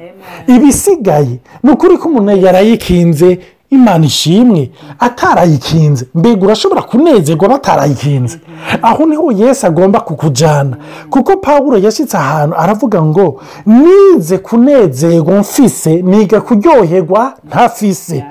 Ibisigaye 0.47 1.39
ni 1.63 1.71
ukuri 1.71 1.97
ko 1.97 2.09
umuntu 2.09 2.31
yarayikinze 2.45 3.39
imana 3.69 4.05
ishimwe 4.05 4.71
atarayikinze. 4.99 6.05
Mbega 6.15 6.45
urashobora 6.45 6.81
kunezerwa 6.81 7.49
batarayikinze. 7.49 8.39
Aho 8.81 9.05
ni 9.05 9.15
ho 9.15 9.31
yesu 9.31 9.67
agomba 9.67 9.99
kukujyana 9.99 10.77
kuko 11.09 11.37
paul 11.37 11.83
yashyitse 11.83 12.17
ahantu 12.17 12.55
aravuga 12.55 13.01
ngo 13.01 13.41
nize 13.65 14.37
kunezerwa 14.37 15.39
mfise 15.39 16.01
niga 16.01 16.41
kuryoherwa 16.41 17.33
ntafise. 17.47 18.23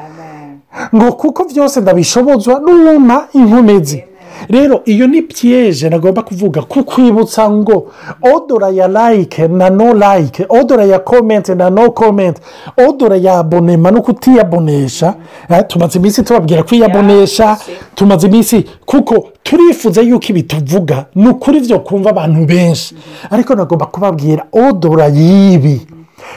Ngo 0.95 1.13
kuko 1.13 1.45
byose 1.45 1.81
ndabishobozwa 1.81 2.61
n'uwuma 2.61 3.25
inkomezi. 3.33 4.05
Rero 4.49 4.83
iyo 4.85 5.07
ni 5.07 5.23
piyeje 5.23 5.89
nagomba 5.89 6.23
kuvuga 6.23 6.63
kukwibutsa 6.63 7.51
ngo 7.51 7.91
odora 8.35 8.69
ya 8.69 8.89
layike 8.89 9.49
na 9.49 9.71
no 9.71 9.95
layike 9.95 10.47
odora 10.49 10.85
ya 10.85 10.99
komenti 10.99 11.55
na 11.55 11.71
no 11.71 11.91
komenti 11.91 12.41
odora 12.89 13.17
ya 13.17 13.39
abonema 13.39 13.91
no 13.91 14.03
kutiyabonesha 14.03 15.15
eh, 15.49 15.65
tumaze 15.69 15.99
iminsi 15.99 16.23
tubabwira 16.23 16.63
kwiyabonesha 16.63 17.57
tumaze 17.95 18.27
iminsi 18.27 18.65
kuko 18.87 19.29
turifuza 19.43 20.01
yuko 20.01 20.27
ibi 20.29 20.43
tuvuga 20.43 21.07
ni 21.15 21.29
ukuri 21.29 21.61
byo 21.61 21.79
kumva 21.81 22.11
abantu 22.11 22.47
benshi. 22.47 22.95
Ariko 23.31 23.55
nagomba 23.55 23.87
kubabwira 23.87 24.45
odora 24.53 25.07
y'ibi 25.07 25.87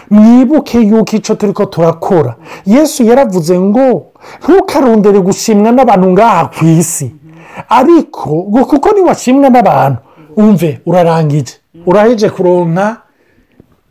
mwibuke 0.10 0.80
yuko 0.80 1.16
icyo 1.16 1.36
turi 1.36 1.54
ko 1.54 1.66
turakora. 1.66 2.36
Yesu 2.66 3.04
yaravuze 3.04 3.60
ngo 3.60 4.06
ntukarondere 4.44 5.20
gushimwa 5.20 5.72
n'abantu 5.72 6.08
ngaha 6.12 6.46
ku 6.46 6.66
isi. 6.66 7.12
Ariko 7.70 8.30
ngo 8.50 8.66
kuko 8.66 8.88
niwashimwa 8.96 9.50
n'abantu 9.50 10.00
umve 10.38 10.82
urarangije. 10.86 11.56
Uraheje 11.86 12.30
kuronka 12.30 12.98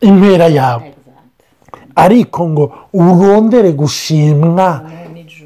impera 0.01 0.47
yawe. 0.47 0.93
Ariko 1.95 2.49
ngo 2.49 2.63
urondere 2.93 3.71
gushimwa 3.71 4.81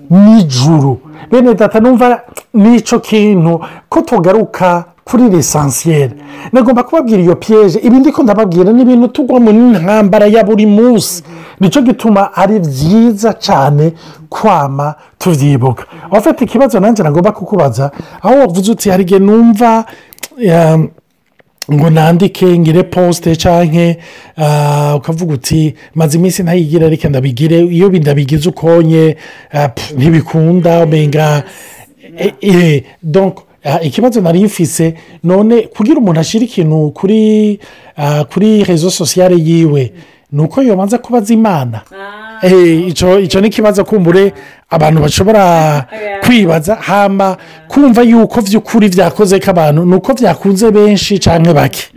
n'ijuru 0.09 0.97
bene 1.31 1.53
data 1.53 1.79
numva 1.79 2.21
n'icyo 2.53 2.99
kintu 2.99 3.61
ko 3.89 4.01
tugaruka 4.01 4.85
kuri 5.09 5.29
lesansiyeri 5.29 6.13
nagomba 6.51 6.83
kubabwira 6.83 7.21
iyo 7.21 7.35
piyeje 7.35 7.79
ibi 7.79 7.97
ndi 7.97 8.11
ko 8.11 8.23
ndababwira 8.23 8.71
ni 8.73 8.81
ibintu 8.81 9.07
tugwamo 9.07 9.51
n'intambara 9.51 10.25
ya 10.27 10.43
buri 10.43 10.65
munsi. 10.65 11.23
Nicyo 11.59 11.81
gituma 11.81 12.33
ari 12.35 12.59
byiza 12.59 13.33
cyane 13.33 13.93
kwama 14.29 14.95
tubyibuka 15.17 15.83
abafite 16.11 16.41
ikibazo 16.45 16.79
nanjye 16.79 17.03
nagomba 17.03 17.31
kukubaza 17.31 17.91
aho 18.21 18.35
wavuze 18.39 18.71
uti 18.71 18.89
hari 18.89 19.03
igihe 19.03 19.19
numva 19.19 19.85
um, 20.37 20.87
ngo 21.73 21.89
nandike 21.89 22.59
ngire 22.59 22.83
posite 22.83 23.35
cyangwa 23.35 23.95
ukavuga 24.95 25.33
uti 25.33 25.75
maze 25.95 26.17
iminsi 26.17 26.43
ntayigira 26.43 26.87
ariko 26.87 27.09
ndabigire 27.09 27.59
iyo 27.59 27.89
ndabigize 27.89 28.49
ukonye 28.49 29.17
ah, 29.53 29.69
ntibikunda 29.97 30.83
umenga 30.83 31.43
eh, 32.17 32.33
eh, 32.41 32.83
donc 33.03 33.37
ah, 33.37 33.48
ikibazo 33.81 34.21
nari 34.21 34.43
mfise 34.43 34.93
none 35.23 35.61
kugira 35.61 35.97
umuntu 35.97 36.19
ashyire 36.19 36.45
ikintu 36.45 36.91
kuri 36.91 37.59
ah, 37.97 38.23
kuri 38.23 38.63
rezo 38.63 38.91
sosiyale 38.91 39.35
yiwe 39.35 39.91
ni 40.31 40.41
uko 40.41 40.61
yobanza 40.61 40.97
kubaza 40.97 41.33
imana. 41.33 41.81
Eh, 42.41 42.87
icyo 42.87 43.41
ni 43.41 43.47
ikibazo 43.47 43.85
kumbure 43.85 44.33
abantu 44.69 45.01
bashobora 45.01 45.85
kwibaza 46.23 46.75
hama 46.75 47.37
kumva 47.67 48.01
yuko 48.01 48.41
by'ukuri 48.41 48.89
byakoze 48.89 49.39
ko 49.39 49.49
abantu 49.51 49.85
ni 49.85 49.95
uko 49.95 50.13
byakunze 50.13 50.71
benshi 50.71 51.19
cyangwa 51.19 51.53
bake. 51.53 51.91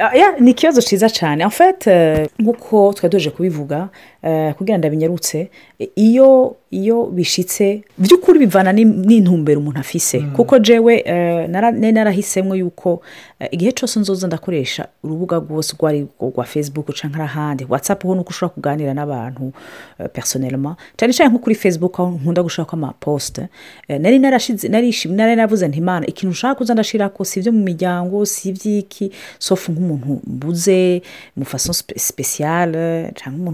Ah, 0.00 0.14
yeah, 0.16 0.40
ni 0.40 0.50
ikibazo 0.50 0.82
cyiza 0.82 1.08
cyane 1.10 1.44
eh, 1.86 2.28
nk'uko 2.38 2.92
twari 2.92 3.10
tuje 3.10 3.30
kubivuga 3.30 3.88
eh, 4.22 4.54
kugira 4.54 4.74
ngo 4.74 4.78
ndabinyarutse 4.78 5.50
eh, 5.78 5.88
iyo 5.96 6.56
iyo 6.70 7.06
bishitse 7.06 7.82
by'ukuri 7.98 8.38
bivana 8.38 8.72
n'intumbero 8.72 9.60
umuntu 9.60 9.80
afise. 9.80 10.20
Kuko 10.20 10.58
jewe 10.58 11.02
eh, 11.06 11.48
nari 11.48 11.92
narahisemo 11.92 12.54
yuko 12.56 13.02
eh, 13.40 13.48
igihe 13.50 13.72
cyose 13.72 14.00
nzoza 14.00 14.26
ndakoresha 14.26 14.88
urubuga 15.04 15.36
rwose 15.38 15.72
rwo 15.76 16.30
rwa 16.30 16.44
facebook 16.44 16.94
cyangwa 16.94 17.24
ahandi 17.24 17.66
whatsapp 17.68 18.02
ho 18.04 18.14
nuko 18.14 18.30
ushobora 18.30 18.54
kuganira 18.54 18.94
n'abantu 18.94 19.52
eh, 19.98 20.08
personnellement 20.12 20.76
cyane 20.96 21.12
cyane 21.12 21.30
nko 21.30 21.38
kuri 21.38 21.54
facebook 21.54 22.00
aho 22.00 22.10
nkunda 22.10 22.42
gushaka 22.42 22.72
amaposite 22.72 23.48
nari 23.88 24.18
nari 24.18 25.36
naravuze 25.36 25.68
nti 25.68 25.78
imana 25.78 26.06
ikintu 26.06 26.32
ushaka 26.32 26.54
kuza 26.54 26.74
ndashirako 26.74 27.24
si 27.24 27.40
ibyo 27.40 27.52
mu 27.52 27.62
miryango 27.64 28.26
si 28.26 28.48
iby'iki? 28.48 29.10
Sofu 29.38 29.72
nk'umuntu 29.72 30.20
mbuze 30.26 31.02
mu 31.36 31.44
faso 31.44 31.72
sipesiyale 31.72 33.12
cyangwa 33.16 33.52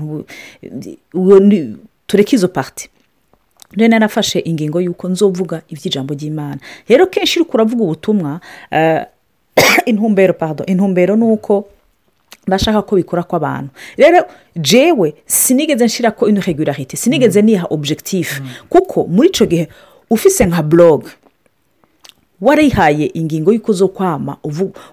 umuntu 1.14 1.78
tureke 2.06 2.36
izo 2.36 2.48
pariti 2.48 2.88
rero 3.76 3.88
narafashe 3.88 4.38
ingingo 4.38 4.80
y'uko 4.80 5.08
nzovuga 5.08 5.62
iby'ijambo 5.68 6.14
ry'imana. 6.14 6.58
Rero 6.88 7.06
kenshi 7.06 7.40
uri 7.40 7.48
kuravuga 7.50 7.82
ubutumwa 7.84 8.40
eh, 8.70 9.06
intumbero 9.86 10.34
pardon 10.34 10.66
intumbero 10.66 11.16
ni 11.16 11.24
uko 11.24 11.68
ndashaka 12.46 12.82
ko 12.82 12.96
bikora 12.96 13.22
kw'abantu 13.22 13.70
rero 13.96 14.24
jewe 14.56 15.14
sinigeze 15.26 15.84
nshira 15.84 16.10
ko 16.10 16.28
ino 16.28 16.40
regularite 16.40 16.96
sinigeze 16.96 17.42
niha 17.42 17.66
objectif. 17.70 18.40
Kuko 18.68 19.06
muri 19.06 19.28
icyo 19.28 19.46
gihe 19.46 19.68
ufise 20.10 20.46
nka 20.46 20.62
blog 20.62 21.08
warihaye 22.40 23.10
ingingo 23.14 23.52
y'uko 23.52 23.72
zo 23.72 23.88
kwama 23.88 24.36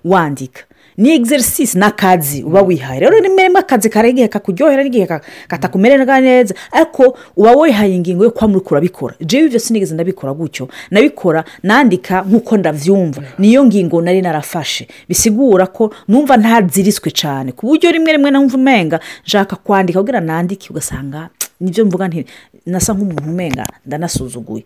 wandika. 0.03 0.63
Ni 0.97 1.11
exercise 1.15 1.79
n'akazi 1.79 2.43
uba 2.43 2.61
wihaye. 2.61 2.99
Rero 2.99 3.19
rimwe 3.19 3.43
rimwe 3.43 3.59
akazi 3.59 3.89
kari 3.89 4.09
igihe 4.09 4.27
kakuryohera 4.27 4.83
n'igihe 4.83 5.05
ka- 5.07 5.21
katakumerera 5.47 6.19
neza. 6.21 6.53
Ariko 6.71 7.17
uba 7.35 7.51
wihaye 7.55 7.95
ingingo 7.95 8.23
yo 8.23 8.31
kwama 8.31 8.55
uriko 8.55 8.69
urabikora 8.75 9.15
jewe 9.21 9.45
ibyo 9.47 9.59
sinigeze 9.59 9.93
ndabikora 9.93 10.33
gutyo. 10.33 10.67
Nabikora 10.91 11.43
nandika 11.63 12.21
nk'uko 12.21 12.57
ndabyumva 12.57 13.21
niyo 13.39 13.65
ngingo 13.65 14.01
nari 14.01 14.21
narafashe. 14.21 14.87
Bisigura 15.09 15.67
ko 15.67 15.93
numva 16.07 16.37
ntaziriswe 16.37 17.11
cyane 17.11 17.51
ku 17.51 17.65
buryo 17.67 17.91
rimwe 17.91 18.11
rimwe 18.11 18.31
numva 18.31 18.57
umenga 18.57 18.99
nshaka 19.25 19.55
kwandika 19.55 19.99
kugira 19.99 20.19
nandike 20.21 20.67
ugasanga 20.69 21.29
ni 21.61 21.71
byo 21.71 21.85
mvuga 21.85 22.07
nti 22.07 22.25
nasa 22.65 22.93
nk'umuntu 22.93 23.29
umenga 23.29 23.65
ndanasuzuguye 23.85 24.65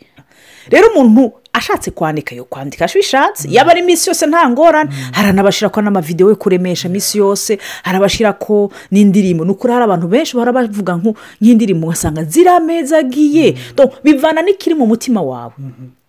rero 0.69 0.87
umuntu 0.95 1.31
ashatse 1.53 1.91
kwandika 1.91 2.35
yo 2.35 2.43
kwandika 2.43 2.87
bishatse 2.95 3.47
yaba 3.51 3.71
ari 3.71 3.81
iminsi 3.81 4.09
yose 4.09 4.25
nta 4.27 4.49
ngorane. 4.49 4.89
Hari 5.11 5.29
anabashyira 5.29 5.69
ko 5.69 5.81
n'amavidewo 5.81 6.29
yo 6.29 6.35
kuremesha 6.35 6.87
iminsi 6.87 7.17
yose. 7.17 7.59
Hari 7.83 7.97
abashyira 7.97 8.33
ko 8.33 8.71
n'indirimbo. 8.91 9.45
Ni 9.45 9.51
ukuri 9.51 9.73
hari 9.73 9.83
abantu 9.85 10.07
benshi 10.07 10.35
bahora 10.35 10.51
bavuga 10.51 10.99
nk'indirimbo 10.99 11.87
ugasanga 11.87 12.23
ziramezagiye 12.23 13.55
Donc, 13.75 13.91
bivana 14.03 14.41
n'ikiri 14.41 14.75
mu 14.75 14.85
mutima 14.87 15.21
wawe. 15.21 15.53
Aho 15.55 16.04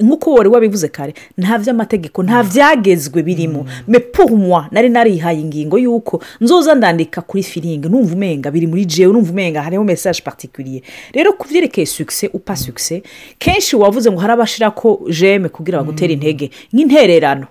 nk'uko 0.00 0.34
wari 0.34 0.48
wabivuze 0.48 0.88
kare 0.88 1.14
nta 1.38 1.58
by'amategeko 1.58 2.22
nta 2.22 2.42
byagezwe 2.42 3.22
birimo. 3.22 3.66
Me 3.88 3.98
pour 3.98 4.30
moi 4.30 4.64
nari 4.70 4.88
narihaye 4.88 5.40
ingingo 5.40 5.78
y'uko 5.78 6.22
nzoza 6.40 6.74
ndandika 6.74 7.20
kuri 7.20 7.42
firingi 7.42 7.88
numva 7.88 8.14
umenga 8.14 8.50
biri 8.50 8.66
muri 8.66 8.84
jewe 8.84 9.12
numva 9.12 9.32
umenga 9.32 9.62
hariho 9.62 9.84
message 9.84 10.22
particulier. 10.22 10.82
Rero 11.12 11.32
ku 11.32 11.46
byerekeye 11.48 11.86
ou 12.32 12.38
pas 12.38 12.56
succès 12.56 13.02
kenshi 13.38 13.76
wavuze 13.76 14.10
ngo 14.10 14.20
hari 14.20 14.32
abashira 14.32 14.70
ko 14.70 15.00
jeme 15.10 15.48
kugira 15.48 15.78
bagutere 15.78 16.12
intege. 16.12 16.50
Nk'intererano. 16.72 17.46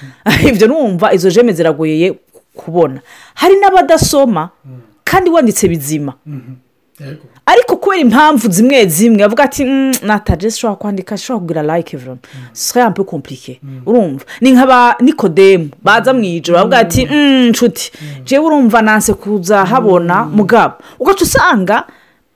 Ibyo 0.48 0.66
numva 0.68 1.14
izo 1.14 1.30
jeme 1.30 1.52
ziragoye 1.52 2.14
kubona. 2.54 3.00
Hari 3.34 3.54
n'abadasoma 3.56 4.50
kandi 5.04 5.30
wanditse 5.30 5.68
bizima. 5.68 6.14
Ariko 7.46 7.76
kubera 7.76 8.00
impamvu 8.02 8.50
zimwe 8.50 8.86
zimwe 8.86 9.24
avuga 9.24 9.44
ati 9.44 9.64
"Mm, 9.64 9.92
nataje 10.02 10.46
ushobora 10.48 10.76
kwandika 10.76 11.14
ushobora 11.14 11.40
kugira 11.40 11.76
like 11.76 11.96
vero 11.96 12.18
serait 12.52 12.88
un 12.88 12.92
peu 12.94 13.04
compliqué. 13.04 13.58
Urumva. 13.86 14.24
Ni 14.40 14.52
nk'aba 14.52 14.96
nikodemu 15.00 15.68
baza 15.82 16.12
mu 16.12 16.22
ijoro 16.24 16.58
bavuga 16.58 16.78
ati 16.78 17.06
"Mm, 17.06 17.48
nshuti. 17.50 17.92
Jewe 18.24 18.44
urumva 18.46 18.82
nanse 18.82 19.14
kuza 19.14 19.64
habona 19.64 20.24
mugabo. 20.24 20.74
Ugaca 20.98 21.22
usanga 21.24 21.84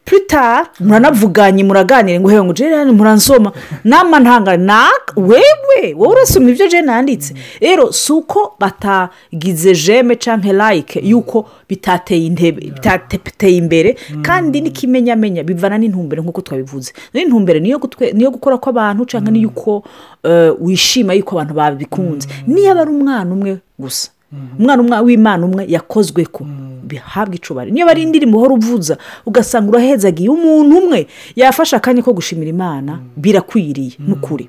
purita 0.04 0.66
muranavuganye 0.80 1.64
muraganira 1.64 2.20
ngo 2.20 2.28
hewe 2.28 2.44
ngo 2.44 2.52
jene 2.52 2.92
muransoma. 2.92 3.52
Nama 3.84 4.20
ntanga 4.20 4.56
naka 4.56 5.12
wewe 5.16 5.94
wowe 5.96 6.12
urasoma 6.12 6.50
ibyo 6.50 6.68
jene 6.68 6.92
yanditse? 6.92 7.34
Rero 7.60 7.92
si 7.92 8.12
uko 8.12 8.54
batagize 8.60 9.74
jeme 9.74 10.16
cyangwa 10.16 10.70
like 10.70 11.00
yuko 11.00 11.48
bitateye 11.68 12.26
intebe 12.26 12.60
bitateye 12.70 13.56
imbere 13.56 13.96
kandi 14.22 14.60
n'ikimenyamenya 14.60 15.42
bivana 15.42 15.78
n'intumbero 15.78 16.22
nk'uko 16.22 16.40
twabivuze. 16.40 16.92
N'intumbero 17.14 17.60
niyo 17.60 18.30
gukora 18.30 18.56
kw'abantu 18.58 19.04
cyangwa 19.06 19.32
n'iy'uko 19.32 19.84
eh, 20.22 20.52
wishima 20.60 21.14
yuko 21.14 21.36
abantu 21.40 21.54
babikunze. 21.54 22.28
Niyo 22.46 22.70
aba 22.72 22.80
ari 22.82 22.90
umwana 22.90 23.32
umwe 23.32 23.58
gusa. 23.78 24.10
Umwana 24.58 25.00
w'imana 25.02 25.46
umwe 25.46 25.64
yakozwe 25.68 26.24
ko 26.26 26.46
bihabwa 26.84 27.34
icubari 27.36 27.70
niyo 27.72 27.88
ari 27.88 28.02
indirimbo 28.02 28.38
uhora 28.38 28.54
uvuza 28.54 28.94
ugasanga 29.26 29.68
urahezagiye 29.72 30.28
umuntu 30.28 30.72
umwe 30.78 31.06
yafashe 31.36 31.76
akanya 31.76 32.02
ko 32.02 32.12
gushimira 32.12 32.50
imana 32.50 33.00
birakwiriye 33.16 33.96
n'ukuri 33.98 34.48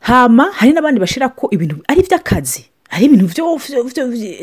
hama 0.00 0.44
hari 0.52 0.72
n'abandi 0.72 1.00
bashyira 1.00 1.28
ko 1.28 1.48
ibintu 1.50 1.76
ari 1.88 2.00
iby'akazi. 2.00 2.64
Hari 2.88 3.04
ibintu 3.06 3.28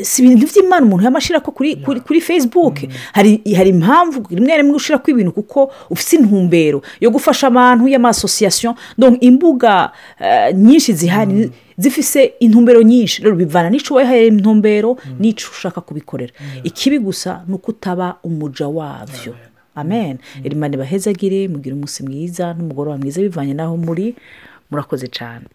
si 0.02 0.22
ibintu 0.22 0.46
by'imana 0.46 0.86
umuntu 0.86 1.04
yamashyira 1.04 1.40
ko 1.40 1.50
kuri 1.52 1.76
kuri 1.76 2.00
kuri 2.00 2.20
facebook 2.20 2.76
hari 3.12 3.40
impamvu 3.44 4.26
rimwe 4.30 4.56
rimwe 4.56 4.74
ushyira 4.76 4.98
ko 4.98 5.10
ibintu 5.10 5.32
kuko 5.32 5.72
ufite 5.90 6.12
intumbero 6.16 6.82
yo 7.00 7.10
gufasha 7.10 7.46
abantu 7.46 7.88
y'amasosiyasiyo 7.88 8.74
imbuga 9.20 9.92
eh, 10.20 10.54
nyinshi 10.54 10.92
zihari 10.92 11.50
zifise 11.78 12.34
intumbero 12.40 12.82
nyinshi. 12.82 13.22
Rero 13.22 13.34
bivana 13.36 13.70
n'icyo 13.70 13.96
wahaye 13.96 14.26
intumbero 14.26 14.96
n'icyo 15.18 15.48
ushaka 15.50 15.80
kubikorera. 15.80 16.32
Ikibi 16.62 16.98
gusa 16.98 17.42
ni 17.48 17.54
uko 17.54 17.70
utaba 17.70 18.16
umuja 18.22 18.68
wabyo 18.68 19.34
amen. 19.74 20.18
Rimane 20.44 20.76
bahezagire 20.76 21.48
mugire 21.48 21.74
umunsi 21.74 22.02
mwiza 22.02 22.54
n'umugoroba 22.54 22.98
mwiza 22.98 23.20
bivanye 23.20 23.54
n'aho 23.54 23.76
muri. 23.76 24.14
Murakoze 24.70 25.06
cyane 25.08 25.46